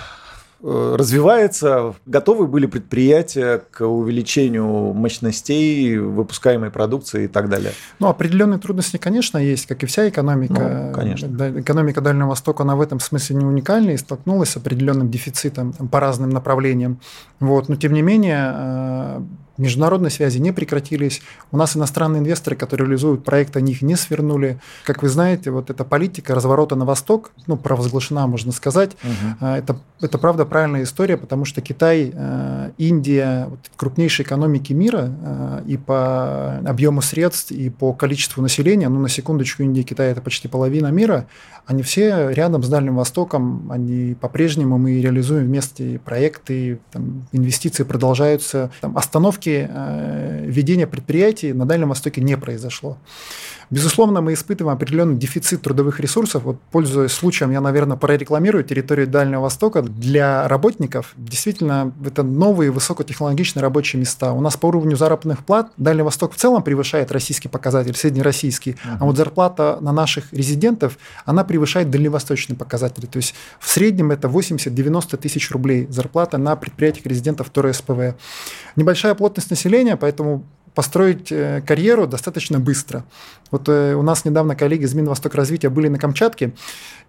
развивается, 0.62 1.94
готовы 2.06 2.46
были 2.46 2.66
предприятия 2.66 3.62
к 3.70 3.86
увеличению 3.86 4.92
мощностей, 4.92 5.96
выпускаемой 5.98 6.70
продукции 6.70 7.24
и 7.24 7.28
так 7.28 7.48
далее? 7.48 7.72
Ну, 7.98 8.08
определенные 8.08 8.58
трудности, 8.58 8.96
конечно, 8.96 9.38
есть, 9.38 9.66
как 9.66 9.82
и 9.82 9.86
вся 9.86 10.08
экономика. 10.08 10.88
Ну, 10.88 10.92
конечно. 10.92 11.60
Экономика 11.60 12.00
Дальнего 12.00 12.28
Востока, 12.28 12.62
она 12.62 12.76
в 12.76 12.80
этом 12.80 13.00
смысле 13.00 13.36
не 13.36 13.44
уникальна 13.44 13.90
и 13.90 13.96
столкнулась 13.96 14.50
с 14.50 14.56
определенным 14.56 15.10
дефицитом 15.10 15.72
по 15.72 16.00
разным 16.00 16.30
направлениям. 16.30 17.00
Вот. 17.38 17.68
Но, 17.68 17.76
тем 17.76 17.92
не 17.92 18.02
менее, 18.02 18.52
э, 18.54 19.20
Международные 19.60 20.10
связи 20.10 20.38
не 20.38 20.52
прекратились. 20.52 21.20
У 21.52 21.56
нас 21.56 21.76
иностранные 21.76 22.20
инвесторы, 22.20 22.56
которые 22.56 22.86
реализуют 22.86 23.24
проект, 23.24 23.56
они 23.56 23.72
их 23.72 23.82
не 23.82 23.96
свернули. 23.96 24.58
Как 24.84 25.02
вы 25.02 25.08
знаете, 25.08 25.50
вот 25.50 25.70
эта 25.70 25.84
политика 25.84 26.34
разворота 26.34 26.76
на 26.76 26.84
восток, 26.84 27.32
ну, 27.46 27.56
провозглашена, 27.56 28.26
можно 28.26 28.52
сказать. 28.52 28.96
Угу. 29.04 29.46
Это, 29.46 29.78
это 30.00 30.18
правда 30.18 30.46
правильная 30.46 30.84
история, 30.84 31.16
потому 31.16 31.44
что 31.44 31.60
Китай, 31.60 32.10
э, 32.12 32.70
Индия, 32.78 33.46
вот, 33.50 33.58
крупнейшие 33.76 34.26
экономики 34.26 34.72
мира 34.72 35.12
э, 35.22 35.62
и 35.66 35.76
по 35.76 36.58
объему 36.66 37.02
средств, 37.02 37.50
и 37.50 37.68
по 37.68 37.92
количеству 37.92 38.42
населения, 38.42 38.88
ну, 38.88 39.00
на 39.00 39.08
секундочку, 39.08 39.62
Индия 39.62 39.82
и 39.82 39.84
Китай– 39.84 40.10
это 40.12 40.22
почти 40.22 40.48
половина 40.48 40.88
мира, 40.88 41.26
они 41.66 41.82
все 41.82 42.30
рядом 42.30 42.62
с 42.62 42.68
Дальним 42.68 42.96
Востоком, 42.96 43.70
они 43.70 44.16
по-прежнему, 44.20 44.78
мы 44.78 45.00
реализуем 45.00 45.44
вместе 45.44 46.00
проекты, 46.04 46.80
там, 46.90 47.26
инвестиции 47.32 47.84
продолжаются, 47.84 48.70
там, 48.80 48.96
остановки 48.96 49.49
э, 49.58 50.44
ведения 50.46 50.86
предприятий 50.86 51.52
на 51.52 51.66
Дальнем 51.66 51.88
Востоке 51.88 52.20
не 52.20 52.36
произошло. 52.36 52.98
Безусловно, 53.70 54.20
мы 54.20 54.32
испытываем 54.32 54.76
определенный 54.76 55.16
дефицит 55.16 55.62
трудовых 55.62 56.00
ресурсов. 56.00 56.42
Вот, 56.42 56.60
пользуясь 56.72 57.12
случаем, 57.12 57.52
я, 57.52 57.60
наверное, 57.60 57.96
прорекламирую 57.96 58.64
территорию 58.64 59.06
Дальнего 59.06 59.42
Востока. 59.42 59.82
Для 59.82 60.48
работников 60.48 61.12
действительно 61.16 61.92
это 62.04 62.24
новые 62.24 62.72
высокотехнологичные 62.72 63.62
рабочие 63.62 64.00
места. 64.00 64.32
У 64.32 64.40
нас 64.40 64.56
по 64.56 64.66
уровню 64.66 64.96
заработных 64.96 65.44
плат 65.44 65.70
Дальний 65.76 66.02
Восток 66.02 66.32
в 66.32 66.36
целом 66.36 66.64
превышает 66.64 67.12
российский 67.12 67.48
показатель, 67.48 67.94
среднероссийский. 67.94 68.72
Uh-huh. 68.72 68.96
А 69.00 69.04
вот 69.04 69.16
зарплата 69.16 69.78
на 69.80 69.92
наших 69.92 70.32
резидентов, 70.32 70.98
она 71.24 71.44
превышает 71.44 71.90
дальневосточные 71.90 72.56
показатели. 72.56 73.06
То 73.06 73.18
есть 73.18 73.34
в 73.60 73.68
среднем 73.68 74.10
это 74.10 74.26
80-90 74.26 75.16
тысяч 75.16 75.50
рублей 75.52 75.86
зарплата 75.88 76.38
на 76.38 76.56
предприятиях 76.56 77.06
резидентов 77.06 77.46
второй 77.48 77.72
СПВ. 77.72 78.16
Небольшая 78.74 79.14
плотность 79.14 79.50
населения, 79.50 79.96
поэтому 79.96 80.44
построить 80.74 81.32
э, 81.32 81.62
карьеру 81.66 82.06
достаточно 82.06 82.58
быстро. 82.60 83.04
Вот 83.50 83.68
э, 83.68 83.94
у 83.94 84.02
нас 84.02 84.24
недавно 84.24 84.54
коллеги 84.54 84.84
из 84.84 84.94
Минвосток 84.94 85.34
развития 85.34 85.68
были 85.68 85.88
на 85.88 85.98
Камчатке, 85.98 86.52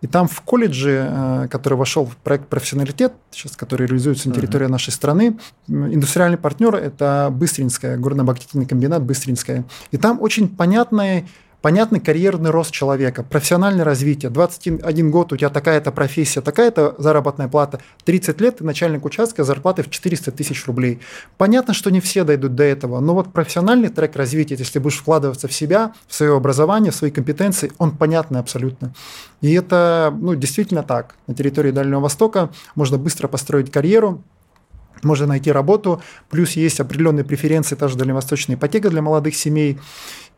и 0.01 0.07
там 0.07 0.27
в 0.27 0.41
колледже, 0.41 1.07
э, 1.09 1.47
который 1.49 1.77
вошел 1.77 2.05
в 2.05 2.15
проект 2.17 2.47
«Профессионалитет», 2.47 3.13
сейчас, 3.29 3.55
который 3.55 3.87
реализуется 3.87 4.29
на 4.29 4.35
территории 4.35 4.67
uh-huh. 4.67 4.71
нашей 4.71 4.91
страны, 4.91 5.37
индустриальный 5.67 6.37
партнер– 6.37 6.75
это 6.75 7.29
Быстринская, 7.31 7.97
горно-обогатительный 7.97 8.65
комбинат 8.65 9.03
Быстринская. 9.03 9.65
И 9.91 9.97
там 9.97 10.21
очень 10.21 10.49
понятный 10.49 11.27
понятный 11.61 11.99
карьерный 11.99 12.49
рост 12.49 12.71
человека, 12.71 13.23
профессиональное 13.23 13.85
развитие. 13.85 14.31
21 14.31 15.11
год 15.11 15.31
у 15.31 15.37
тебя 15.37 15.49
такая-то 15.49 15.91
профессия, 15.91 16.41
такая-то 16.41 16.95
заработная 16.97 17.47
плата. 17.47 17.79
30 18.05 18.41
лет 18.41 18.57
ты 18.57 18.63
начальник 18.63 19.05
участка, 19.05 19.43
зарплаты 19.43 19.83
в 19.83 19.89
400 19.89 20.31
тысяч 20.31 20.65
рублей. 20.65 20.99
Понятно, 21.37 21.73
что 21.73 21.91
не 21.91 22.01
все 22.01 22.23
дойдут 22.23 22.55
до 22.55 22.63
этого, 22.63 22.99
но 22.99 23.13
вот 23.13 23.31
профессиональный 23.31 23.89
трек 23.89 24.15
развития, 24.15 24.55
если 24.55 24.79
будешь 24.79 24.97
вкладываться 24.97 25.47
в 25.47 25.53
себя, 25.53 25.93
в 26.07 26.15
свое 26.15 26.35
образование, 26.35 26.91
в 26.91 26.95
свои 26.95 27.11
компетенции, 27.11 27.71
он 27.77 27.91
понятный 27.91 28.39
абсолютно. 28.39 28.93
И 29.41 29.53
это 29.53 30.13
ну, 30.19 30.35
действительно 30.35 30.83
так. 30.83 31.15
На 31.27 31.35
территории 31.35 31.71
Дальнего 31.71 31.99
Востока 31.99 32.49
можно 32.75 32.97
быстро 32.97 33.27
построить 33.27 33.71
карьеру, 33.71 34.23
можно 35.03 35.27
найти 35.27 35.51
работу, 35.51 36.01
плюс 36.29 36.51
есть 36.51 36.79
определенные 36.79 37.23
преференции, 37.23 37.75
та 37.75 37.87
же 37.87 37.97
дальневосточная 37.97 38.55
ипотека 38.55 38.89
для 38.89 39.01
молодых 39.01 39.35
семей. 39.35 39.79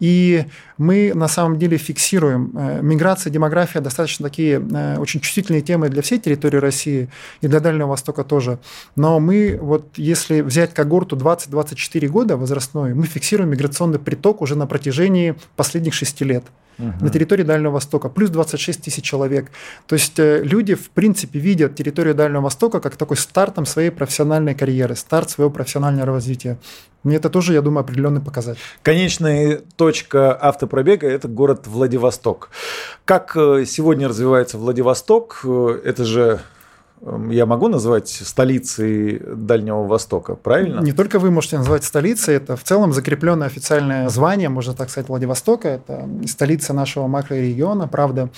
И 0.03 0.47
мы 0.77 1.13
на 1.15 1.29
самом 1.29 1.57
деле 1.57 1.77
фиксируем. 1.77 2.51
Э, 2.57 2.81
миграция, 2.81 3.31
демография 3.31 3.79
достаточно 3.79 4.27
такие 4.27 4.59
э, 4.59 4.97
очень 4.97 5.21
чувствительные 5.21 5.61
темы 5.61 5.87
для 5.87 6.01
всей 6.01 6.19
территории 6.19 6.57
России 6.57 7.09
и 7.39 7.47
для 7.47 7.61
Дальнего 7.61 7.87
Востока 7.87 8.25
тоже. 8.25 8.59
Но 8.97 9.21
мы, 9.21 9.57
вот 9.61 9.93
если 9.95 10.41
взять 10.41 10.73
когорту 10.73 11.15
20-24 11.15 12.05
года 12.09 12.35
возрастной, 12.35 12.93
мы 12.93 13.05
фиксируем 13.05 13.51
миграционный 13.51 13.97
приток 13.97 14.41
уже 14.41 14.57
на 14.57 14.67
протяжении 14.67 15.35
последних 15.55 15.93
6 15.93 16.19
лет 16.23 16.43
угу. 16.77 17.05
на 17.05 17.09
территории 17.09 17.43
Дальнего 17.43 17.71
Востока, 17.71 18.09
плюс 18.09 18.29
26 18.29 18.83
тысяч 18.83 19.03
человек. 19.03 19.51
То 19.87 19.95
есть 19.95 20.19
э, 20.19 20.43
люди, 20.43 20.75
в 20.75 20.89
принципе, 20.89 21.39
видят 21.39 21.75
территорию 21.75 22.15
Дальнего 22.15 22.41
Востока 22.41 22.79
как 22.79 22.95
такой 22.95 23.17
стартом 23.17 23.65
своей 23.65 23.89
профессиональной 23.89 24.55
карьеры, 24.55 24.95
старт 24.95 25.29
своего 25.29 25.51
профессионального 25.51 26.05
развития. 26.05 26.57
Мне 27.03 27.17
это 27.17 27.29
тоже, 27.29 27.53
я 27.53 27.61
думаю, 27.61 27.81
определенный 27.81 28.21
показатель. 28.21 28.61
Конечная 28.81 29.61
точка 29.75 30.37
автопробега– 30.39 31.07
это 31.09 31.27
город 31.27 31.67
Владивосток. 31.67 32.49
Как 33.05 33.35
э, 33.35 33.65
сегодня 33.65 34.07
развивается 34.07 34.57
Владивосток? 34.57 35.41
Э, 35.43 35.81
это 35.83 36.05
же 36.05 36.39
я 37.29 37.45
могу 37.45 37.67
назвать 37.67 38.09
столицей 38.09 39.19
Дальнего 39.19 39.83
Востока, 39.83 40.35
правильно? 40.35 40.79
Не 40.79 40.93
только 40.93 41.19
вы 41.19 41.31
можете 41.31 41.57
назвать 41.57 41.83
столицей, 41.83 42.35
это 42.35 42.55
в 42.55 42.63
целом 42.63 42.93
закрепленное 42.93 43.47
официальное 43.47 44.09
звание, 44.09 44.49
можно 44.49 44.73
так 44.73 44.89
сказать, 44.89 45.09
Владивостока. 45.09 45.67
Это 45.67 46.07
столица 46.27 46.73
нашего 46.73 47.07
макрорегиона, 47.07 47.87
правда. 47.87 48.29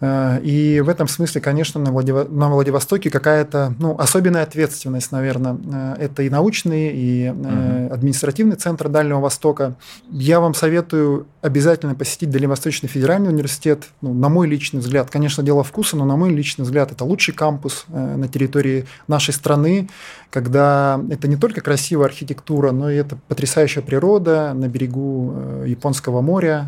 Э, 0.00 0.40
и 0.42 0.80
в 0.80 0.88
этом 0.88 1.08
смысле, 1.08 1.40
конечно, 1.40 1.80
на, 1.80 1.90
Владиво... 1.90 2.24
на 2.28 2.48
Владивостоке 2.48 3.10
какая-то 3.10 3.74
ну, 3.78 3.96
особенная 3.98 4.42
ответственность, 4.42 5.12
наверное. 5.12 5.56
Э, 5.72 5.96
это 5.98 6.22
и 6.22 6.30
научный, 6.30 6.90
и 6.94 7.30
угу. 7.30 7.94
административный 7.94 8.56
центр 8.56 8.88
Дальнего 8.88 9.20
Востока. 9.20 9.74
Я 10.10 10.40
вам 10.40 10.54
советую 10.54 11.26
обязательно 11.42 11.94
посетить 11.94 12.30
Дальневосточный 12.30 12.88
федеральный 12.88 13.30
университет. 13.30 13.84
Ну, 14.00 14.12
на 14.14 14.28
мой 14.28 14.48
личный 14.48 14.80
взгляд, 14.80 15.10
конечно, 15.10 15.42
дело 15.42 15.62
вкуса, 15.62 15.96
но 15.96 16.04
на 16.04 16.16
мой 16.16 16.30
личный 16.30 16.64
взгляд, 16.64 16.92
это 16.92 17.04
лучший 17.04 17.34
кампус 17.34 17.84
на 17.88 18.28
территории 18.28 18.86
нашей 19.08 19.34
страны, 19.34 19.88
когда 20.30 21.00
это 21.10 21.28
не 21.28 21.36
только 21.36 21.60
красивая 21.60 22.06
архитектура, 22.06 22.72
но 22.72 22.90
и 22.90 22.96
это 22.96 23.16
потрясающая 23.28 23.82
природа. 23.82 24.52
На 24.54 24.68
берегу 24.68 25.34
Японского 25.66 26.22
моря 26.22 26.66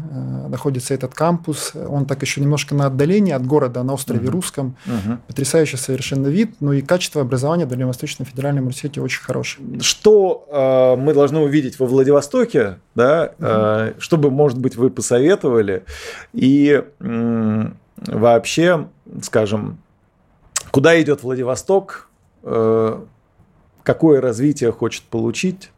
находится 0.49 0.95
этот 0.95 1.15
кампус. 1.15 1.73
Он 1.75 2.05
так 2.07 2.23
еще 2.23 2.41
немножко 2.41 2.75
на 2.75 2.87
отдалении 2.87 3.16
отдалении 3.17 3.33
от 3.33 3.47
города 3.47 3.83
на 3.83 3.95
острове 3.95 4.29
угу. 4.29 4.33
Русском. 4.33 4.77
Угу. 4.87 5.19
Потрясающий 5.29 5.77
совершенно 5.77 6.29
вид. 6.29 6.57
Ну 6.61 6.73
и 6.73 6.83
качество 6.83 7.23
образования 7.23 7.67
в 7.67 7.69
Дальневосточном 7.69 8.27
федеральном 8.27 8.65
университете 8.65 9.01
очень 9.01 9.23
хорошее. 9.23 9.81
Что 9.81 10.47
э, 10.51 11.01
мы 11.01 11.15
должны 11.15 11.41
увидеть 11.41 11.79
во 11.79 11.87
Владивостоке, 11.87 12.79
да, 12.95 13.33
угу. 13.39 13.47
э, 13.49 13.93
чтобы, 13.99 14.31
может 14.31 14.59
быть, 14.59 14.77
вы 14.77 14.91
посоветовали? 14.91 15.85
И 16.33 16.83
э, 17.01 17.67
вообще, 18.07 18.89
скажем, 19.23 19.79
куда 20.71 21.01
идет 21.01 21.23
Владивосток? 21.23 22.09
Э, 22.43 23.01
какое 23.83 24.21
развитие 24.21 24.73
хочет 24.73 25.05
получить? 25.05 25.71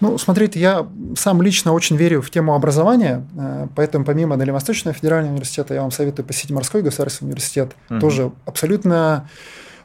Ну, 0.00 0.18
смотрите, 0.18 0.60
я 0.60 0.86
сам 1.16 1.40
лично 1.42 1.72
очень 1.72 1.96
верю 1.96 2.20
в 2.20 2.30
тему 2.30 2.54
образования, 2.54 3.26
э, 3.36 3.68
поэтому 3.74 4.04
помимо 4.04 4.36
Дальневосточного 4.36 4.94
федерального 4.94 5.32
университета 5.32 5.74
я 5.74 5.82
вам 5.82 5.90
советую 5.90 6.26
посетить 6.26 6.50
Морской 6.50 6.82
государственный 6.82 7.28
университет. 7.28 7.72
Угу. 7.90 8.00
Тоже 8.00 8.32
абсолютно 8.44 9.28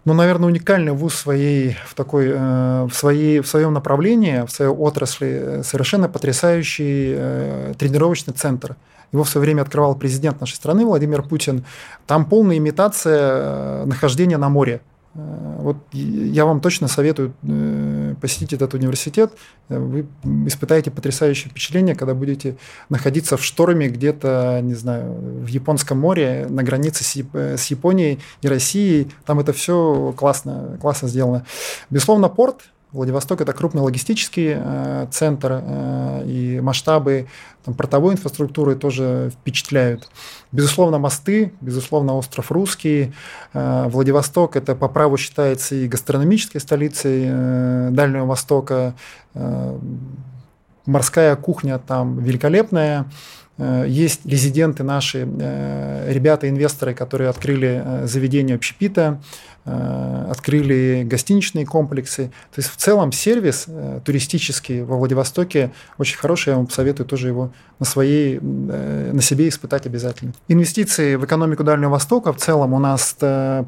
ну, 0.05 0.13
наверное, 0.13 0.47
уникальный 0.47 0.93
вуз 0.93 1.13
своей, 1.13 1.75
в, 1.85 1.93
такой, 1.93 2.29
э, 2.33 2.87
в, 2.89 2.93
своей, 2.93 3.41
в 3.41 3.47
своем 3.47 3.73
направлении, 3.73 4.45
в 4.45 4.51
своей 4.51 4.71
отрасли, 4.71 5.61
совершенно 5.63 6.07
потрясающий 6.07 7.13
э, 7.15 7.73
тренировочный 7.77 8.33
центр. 8.33 8.75
Его 9.11 9.23
в 9.23 9.29
свое 9.29 9.43
время 9.45 9.61
открывал 9.63 9.95
президент 9.95 10.39
нашей 10.39 10.55
страны 10.55 10.85
Владимир 10.85 11.21
Путин. 11.21 11.65
Там 12.07 12.25
полная 12.25 12.57
имитация 12.57 13.85
нахождения 13.85 14.37
на 14.37 14.49
море. 14.49 14.81
Э, 15.15 15.55
вот 15.59 15.77
я 15.91 16.45
вам 16.45 16.61
точно 16.61 16.87
советую 16.87 17.33
э, 17.43 18.15
посетить 18.21 18.53
этот 18.53 18.73
университет. 18.73 19.31
Вы 19.67 20.07
испытаете 20.47 20.91
потрясающее 20.91 21.49
впечатление, 21.49 21.95
когда 21.95 22.13
будете 22.13 22.57
находиться 22.89 23.37
в 23.37 23.43
шторме 23.43 23.89
где-то, 23.89 24.59
не 24.63 24.75
знаю, 24.75 25.13
в 25.13 25.47
Японском 25.47 25.99
море, 25.99 26.47
на 26.49 26.63
границе 26.63 27.03
с 27.03 27.65
Японией 27.65 28.19
и 28.41 28.47
Россией. 28.47 29.11
Там 29.25 29.39
это 29.39 29.53
все 29.53 30.13
классно, 30.17 30.77
классно 30.81 31.07
сделано. 31.07 31.45
Безусловно, 31.89 32.29
порт 32.29 32.61
Владивосток– 32.91 33.41
это 33.41 33.53
крупный 33.53 33.81
логистический 33.81 34.53
э, 34.55 35.07
центр, 35.11 35.61
э, 35.63 36.23
и 36.25 36.59
масштабы 36.59 37.27
там, 37.63 37.75
портовой 37.75 38.13
инфраструктуры 38.13 38.75
тоже 38.75 39.31
впечатляют. 39.31 40.09
Безусловно, 40.51 40.97
мосты, 40.97 41.53
безусловно, 41.61 42.15
остров 42.15 42.51
Русский. 42.51 43.13
Э, 43.53 43.87
Владивосток– 43.89 44.55
это 44.57 44.75
по 44.75 44.87
праву 44.87 45.17
считается 45.17 45.75
и 45.75 45.87
гастрономической 45.87 46.59
столицей 46.59 47.25
э, 47.27 47.89
Дальнего 47.91 48.25
Востока. 48.25 48.95
Э, 49.35 49.77
морская 50.87 51.35
кухня 51.35 51.77
там 51.77 52.17
великолепная. 52.19 53.05
Э, 53.59 53.85
есть 53.87 54.25
резиденты 54.25 54.83
наши, 54.83 55.27
э, 55.27 56.11
ребята-инвесторы, 56.11 56.93
которые 56.93 57.29
открыли 57.29 57.83
э, 57.83 58.07
заведение 58.07 58.55
общепита, 58.55 59.21
открыли 59.65 61.03
гостиничные 61.05 61.65
комплексы. 61.65 62.31
То 62.53 62.59
есть 62.59 62.69
в 62.69 62.75
целом 62.77 63.11
сервис 63.11 63.67
туристический 64.05 64.81
во 64.81 64.97
Владивостоке 64.97 65.71
очень 65.97 66.17
хороший, 66.17 66.49
я 66.49 66.55
вам 66.55 66.69
советую 66.69 67.07
тоже 67.07 67.27
его 67.27 67.51
на, 67.79 67.85
своей, 67.85 68.39
на 68.39 69.21
себе 69.21 69.47
испытать 69.47 69.85
обязательно. 69.85 70.33
Инвестиции 70.47 71.15
в 71.15 71.25
экономику 71.25 71.63
Дальнего 71.63 71.91
Востока 71.91 72.33
в 72.33 72.37
целом 72.37 72.73
у 72.73 72.79
нас 72.79 73.15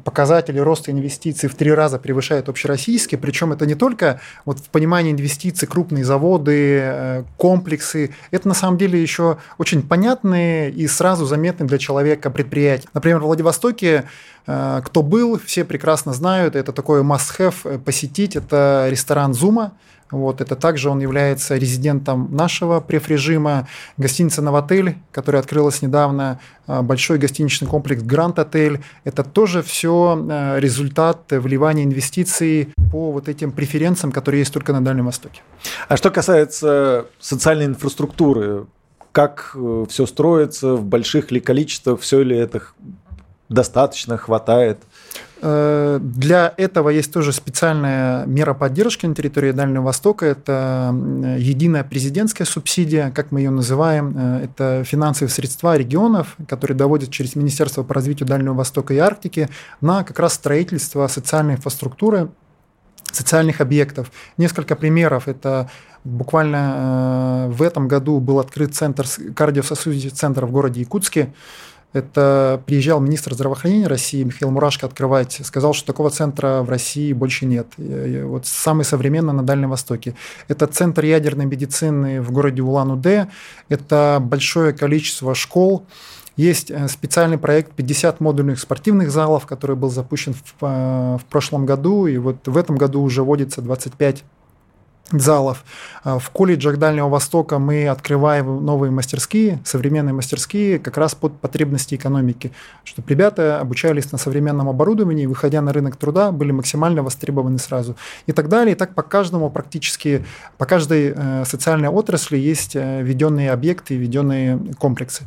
показатели 0.04 0.58
роста 0.58 0.90
инвестиций 0.90 1.48
в 1.48 1.54
три 1.54 1.72
раза 1.72 1.98
превышают 1.98 2.48
общероссийские, 2.48 3.18
причем 3.18 3.52
это 3.52 3.66
не 3.66 3.74
только 3.74 4.20
вот 4.44 4.58
в 4.58 4.68
понимании 4.70 5.12
инвестиций 5.12 5.68
крупные 5.68 6.04
заводы, 6.04 7.24
комплексы, 7.36 8.14
это 8.30 8.48
на 8.48 8.54
самом 8.54 8.78
деле 8.78 9.00
еще 9.00 9.38
очень 9.58 9.82
понятные 9.82 10.70
и 10.70 10.86
сразу 10.86 11.26
заметные 11.26 11.66
для 11.66 11.78
человека 11.78 12.30
предприятия. 12.30 12.88
Например, 12.94 13.20
в 13.20 13.24
Владивостоке, 13.24 14.04
э, 14.41 14.41
кто 14.44 15.02
был, 15.02 15.38
все 15.38 15.64
прекрасно 15.64 16.12
знают, 16.12 16.56
это 16.56 16.72
такой 16.72 17.02
must-have 17.02 17.54
э, 17.64 17.78
посетить, 17.78 18.36
это 18.36 18.86
ресторан 18.90 19.34
«Зума», 19.34 19.72
вот, 20.10 20.42
это 20.42 20.56
также 20.56 20.90
он 20.90 21.00
является 21.00 21.56
резидентом 21.56 22.28
нашего 22.36 22.80
преф-режима, 22.80 23.66
гостиница 23.96 24.42
«Новотель», 24.42 24.96
которая 25.10 25.40
открылась 25.40 25.80
недавно, 25.80 26.38
э, 26.66 26.82
большой 26.82 27.18
гостиничный 27.18 27.68
комплекс 27.68 28.02
«Гранд 28.02 28.38
Отель». 28.38 28.80
Это 29.04 29.24
тоже 29.24 29.62
все 29.62 30.56
результат 30.58 31.20
вливания 31.30 31.84
инвестиций 31.84 32.74
по 32.90 33.10
вот 33.10 33.28
этим 33.28 33.52
преференциям, 33.52 34.12
которые 34.12 34.40
есть 34.40 34.52
только 34.52 34.72
на 34.72 34.84
Дальнем 34.84 35.06
Востоке. 35.06 35.40
А 35.88 35.96
что 35.96 36.10
касается 36.10 37.06
социальной 37.18 37.66
инфраструктуры, 37.66 38.66
как 39.12 39.52
э, 39.54 39.86
все 39.88 40.06
строится, 40.06 40.74
в 40.74 40.84
больших 40.84 41.30
ли 41.30 41.40
количествах, 41.40 42.00
все 42.00 42.22
ли 42.22 42.36
это 42.36 42.62
достаточно, 43.52 44.16
хватает? 44.16 44.78
Э, 45.44 45.98
для 46.00 46.54
этого 46.56 46.88
есть 46.88 47.12
тоже 47.12 47.32
специальная 47.32 48.24
мера 48.26 48.54
поддержки 48.54 49.06
на 49.06 49.14
территории 49.14 49.50
Дальнего 49.50 49.82
Востока. 49.82 50.26
Это 50.26 50.94
единая 51.36 51.82
президентская 51.82 52.46
субсидия, 52.46 53.10
как 53.10 53.32
мы 53.32 53.40
ее 53.40 53.50
называем. 53.50 54.14
Э, 54.16 54.44
это 54.44 54.84
финансовые 54.84 55.30
средства 55.30 55.76
регионов, 55.76 56.36
которые 56.48 56.76
доводят 56.76 57.10
через 57.10 57.34
Министерство 57.34 57.82
по 57.82 57.92
развитию 57.92 58.28
Дальнего 58.28 58.54
Востока 58.54 58.94
и 58.94 58.98
Арктики 58.98 59.48
на 59.80 60.04
как 60.04 60.20
раз 60.20 60.34
строительство 60.34 61.08
социальной 61.08 61.54
инфраструктуры 61.54 62.30
социальных 63.10 63.60
объектов. 63.60 64.12
Несколько 64.38 64.76
примеров. 64.76 65.26
Это 65.26 65.68
буквально 66.04 67.48
в 67.50 67.62
этом 67.62 67.88
году 67.88 68.20
был 68.20 68.38
открыт 68.38 68.74
центр, 68.74 69.06
кардиососудистый 69.34 70.10
центр 70.10 70.46
в 70.46 70.52
городе 70.52 70.80
Якутске. 70.80 71.32
Это 71.92 72.62
приезжал 72.66 73.00
министр 73.00 73.34
здравоохранения 73.34 73.86
России 73.86 74.22
Михаил 74.22 74.50
Мурашко 74.50 74.86
открывать, 74.86 75.40
сказал, 75.44 75.74
что 75.74 75.86
такого 75.86 76.10
центра 76.10 76.62
в 76.62 76.70
России 76.70 77.12
больше 77.12 77.46
нет. 77.46 77.66
Вот 77.76 78.46
самый 78.46 78.84
современный 78.84 79.32
на 79.34 79.42
Дальнем 79.42 79.70
Востоке. 79.70 80.14
Это 80.48 80.66
центр 80.66 81.04
ядерной 81.04 81.46
медицины 81.46 82.22
в 82.22 82.32
городе 82.32 82.62
Улан-Удэ. 82.62 83.28
Это 83.68 84.18
большое 84.20 84.72
количество 84.72 85.34
школ, 85.34 85.86
есть 86.36 86.70
э, 86.70 86.88
специальный 86.88 87.38
проект 87.38 87.72
50 87.72 88.20
модульных 88.20 88.58
спортивных 88.58 89.10
залов, 89.10 89.46
который 89.46 89.76
был 89.76 89.90
запущен 89.90 90.34
в, 90.34 90.54
э, 90.62 91.18
в 91.18 91.24
прошлом 91.28 91.66
году, 91.66 92.06
и 92.06 92.16
вот 92.16 92.48
в 92.48 92.56
этом 92.56 92.76
году 92.76 93.02
уже 93.02 93.22
вводится 93.22 93.60
25 93.60 94.24
залов. 95.10 95.64
А 96.04 96.18
в 96.18 96.30
колледжах 96.30 96.78
Дальнего 96.78 97.08
Востока 97.08 97.58
мы 97.58 97.88
открываем 97.88 98.64
новые 98.64 98.90
мастерские, 98.90 99.60
современные 99.64 100.12
мастерские, 100.12 100.78
как 100.78 100.96
раз 100.96 101.14
под 101.14 101.38
потребности 101.40 101.94
экономики, 101.94 102.52
чтобы 102.84 103.08
ребята 103.10 103.60
обучались 103.60 104.10
на 104.12 104.18
современном 104.18 104.68
оборудовании, 104.68 105.26
выходя 105.26 105.60
на 105.60 105.72
рынок 105.72 105.96
труда, 105.96 106.32
были 106.32 106.52
максимально 106.52 107.02
востребованы 107.02 107.58
сразу. 107.58 107.96
И 108.26 108.32
так 108.32 108.48
далее. 108.48 108.74
И 108.74 108.78
так 108.78 108.94
по 108.94 109.02
каждому 109.02 109.50
практически, 109.50 110.24
по 110.58 110.66
каждой 110.66 111.12
э, 111.14 111.44
социальной 111.44 111.88
отрасли 111.88 112.38
есть 112.38 112.76
э, 112.76 113.02
введенные 113.02 113.50
объекты, 113.50 113.96
введенные 113.96 114.58
комплексы. 114.78 115.24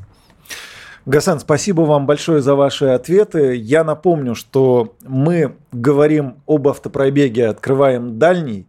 Гасан, 1.06 1.40
спасибо 1.40 1.82
вам 1.82 2.08
большое 2.08 2.42
за 2.42 2.56
ваши 2.56 2.86
ответы. 2.86 3.56
Я 3.56 3.84
напомню, 3.84 4.34
что 4.34 4.96
мы 5.04 5.56
говорим 5.72 6.38
об 6.48 6.68
автопробеге 6.68 7.48
«Открываем 7.48 8.18
дальний». 8.18 8.68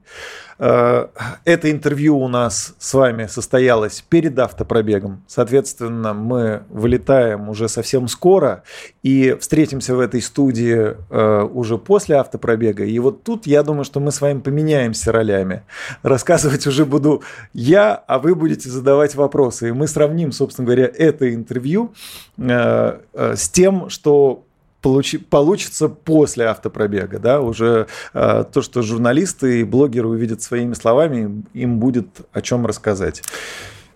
Э, 0.58 1.08
это 1.44 1.70
интервью 1.70 2.18
у 2.18 2.28
нас 2.28 2.74
с 2.78 2.94
вами 2.94 3.26
состоялось 3.26 4.04
перед 4.08 4.38
автопробегом. 4.38 5.22
Соответственно, 5.26 6.14
мы 6.14 6.62
вылетаем 6.70 7.48
уже 7.48 7.68
совсем 7.68 8.08
скоро 8.08 8.62
и 9.02 9.36
встретимся 9.38 9.94
в 9.94 10.00
этой 10.00 10.22
студии 10.22 10.96
э, 11.10 11.42
уже 11.42 11.78
после 11.78 12.16
автопробега. 12.16 12.84
И 12.84 12.98
вот 12.98 13.22
тут 13.22 13.46
я 13.46 13.62
думаю, 13.62 13.84
что 13.84 14.00
мы 14.00 14.12
с 14.12 14.20
вами 14.20 14.40
поменяемся 14.40 15.12
ролями. 15.12 15.62
Рассказывать 16.02 16.66
уже 16.66 16.84
буду 16.84 17.22
я, 17.52 17.94
а 17.94 18.18
вы 18.18 18.34
будете 18.34 18.70
задавать 18.70 19.14
вопросы. 19.14 19.68
И 19.68 19.72
мы 19.72 19.86
сравним, 19.86 20.32
собственно 20.32 20.66
говоря, 20.66 20.90
это 20.92 21.32
интервью 21.34 21.92
э, 22.38 22.98
с 23.14 23.48
тем, 23.48 23.90
что 23.90 24.45
получи, 24.86 25.18
получится 25.18 25.88
после 25.88 26.44
автопробега, 26.44 27.18
да, 27.18 27.40
уже 27.40 27.88
э, 28.14 28.44
то, 28.52 28.62
что 28.62 28.82
журналисты 28.82 29.60
и 29.60 29.64
блогеры 29.64 30.06
увидят 30.06 30.42
своими 30.42 30.74
словами, 30.74 31.42
им 31.54 31.80
будет 31.80 32.06
о 32.32 32.40
чем 32.40 32.66
рассказать. 32.66 33.24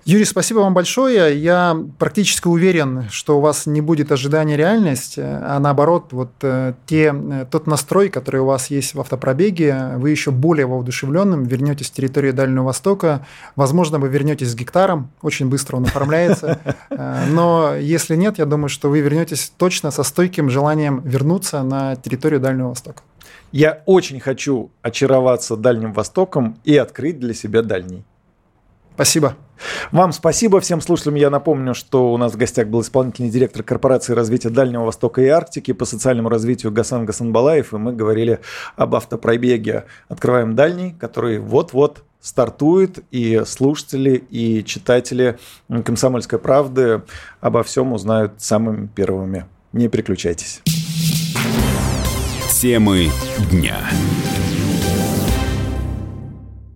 Юрий, 0.07 0.25
спасибо 0.25 0.61
вам 0.61 0.73
большое. 0.73 1.39
Я 1.39 1.77
практически 1.99 2.49
уверен, 2.49 3.05
что 3.11 3.37
у 3.37 3.41
вас 3.41 3.67
не 3.67 3.83
будет 3.83 4.11
ожидания 4.11 4.57
реальность, 4.57 5.17
а 5.19 5.59
наоборот, 5.61 6.13
вот 6.13 6.31
э, 6.41 6.73
те, 6.87 7.15
э, 7.15 7.45
тот 7.51 7.67
настрой, 7.67 8.09
который 8.09 8.41
у 8.41 8.47
вас 8.47 8.69
есть 8.71 8.95
в 8.95 9.01
автопробеге, 9.01 9.93
вы 9.97 10.09
еще 10.09 10.31
более 10.31 10.65
воодушевленным 10.65 11.45
вернетесь 11.45 11.89
с 11.89 11.91
территории 11.91 12.31
Дальнего 12.31 12.65
Востока. 12.65 13.27
Возможно, 13.57 13.99
вы 13.99 14.09
вернетесь 14.09 14.49
с 14.49 14.55
гектаром, 14.55 15.11
очень 15.21 15.51
быстро 15.51 15.77
он 15.77 15.85
оформляется. 15.85 16.59
Э, 16.91 17.27
но 17.31 17.75
если 17.77 18.17
нет, 18.17 18.39
я 18.39 18.47
думаю, 18.47 18.69
что 18.69 18.89
вы 18.89 19.01
вернетесь 19.01 19.53
точно 19.57 19.91
со 19.91 20.03
стойким 20.03 20.51
желанием 20.51 21.01
вернуться 21.05 21.63
на 21.63 21.95
территорию 21.97 22.41
Дальнего 22.41 22.69
Востока. 22.69 23.03
Я 23.53 23.83
очень 23.87 24.19
хочу 24.19 24.71
очароваться 24.83 25.57
Дальним 25.57 25.93
Востоком 25.93 26.59
и 26.65 26.77
открыть 26.77 27.21
для 27.21 27.35
себя 27.35 27.63
дальний. 27.63 28.05
Спасибо. 28.95 29.37
Вам 29.93 30.13
спасибо. 30.13 30.61
Всем 30.61 30.81
слушателям 30.81 31.17
я 31.17 31.31
напомню, 31.31 31.75
что 31.75 32.13
у 32.13 32.17
нас 32.17 32.33
в 32.33 32.37
гостях 32.37 32.69
был 32.69 32.83
исполнительный 32.83 33.31
директор 33.31 33.63
корпорации 33.63 34.13
развития 34.13 34.51
Дальнего 34.51 34.85
Востока 34.85 35.21
и 35.23 35.27
Арктики 35.27 35.73
по 35.73 35.85
социальному 35.85 36.29
развитию 36.29 36.73
Гасан 36.73 37.05
Гасанбалаев, 37.05 37.73
и 37.73 37.77
мы 37.77 37.93
говорили 37.93 38.41
об 38.77 38.95
автопробеге 38.95 39.85
«Открываем 40.09 40.55
дальний», 40.55 40.95
который 40.99 41.39
вот-вот 41.39 42.05
стартует, 42.21 42.99
и 43.11 43.43
слушатели, 43.47 44.23
и 44.31 44.63
читатели 44.65 45.39
«Комсомольской 45.85 46.39
правды» 46.39 47.03
обо 47.41 47.63
всем 47.63 47.93
узнают 47.93 48.35
самыми 48.39 48.87
первыми. 48.87 49.47
Не 49.73 49.89
переключайтесь. 49.89 50.63
Темы 52.61 53.09
дня. 53.51 53.79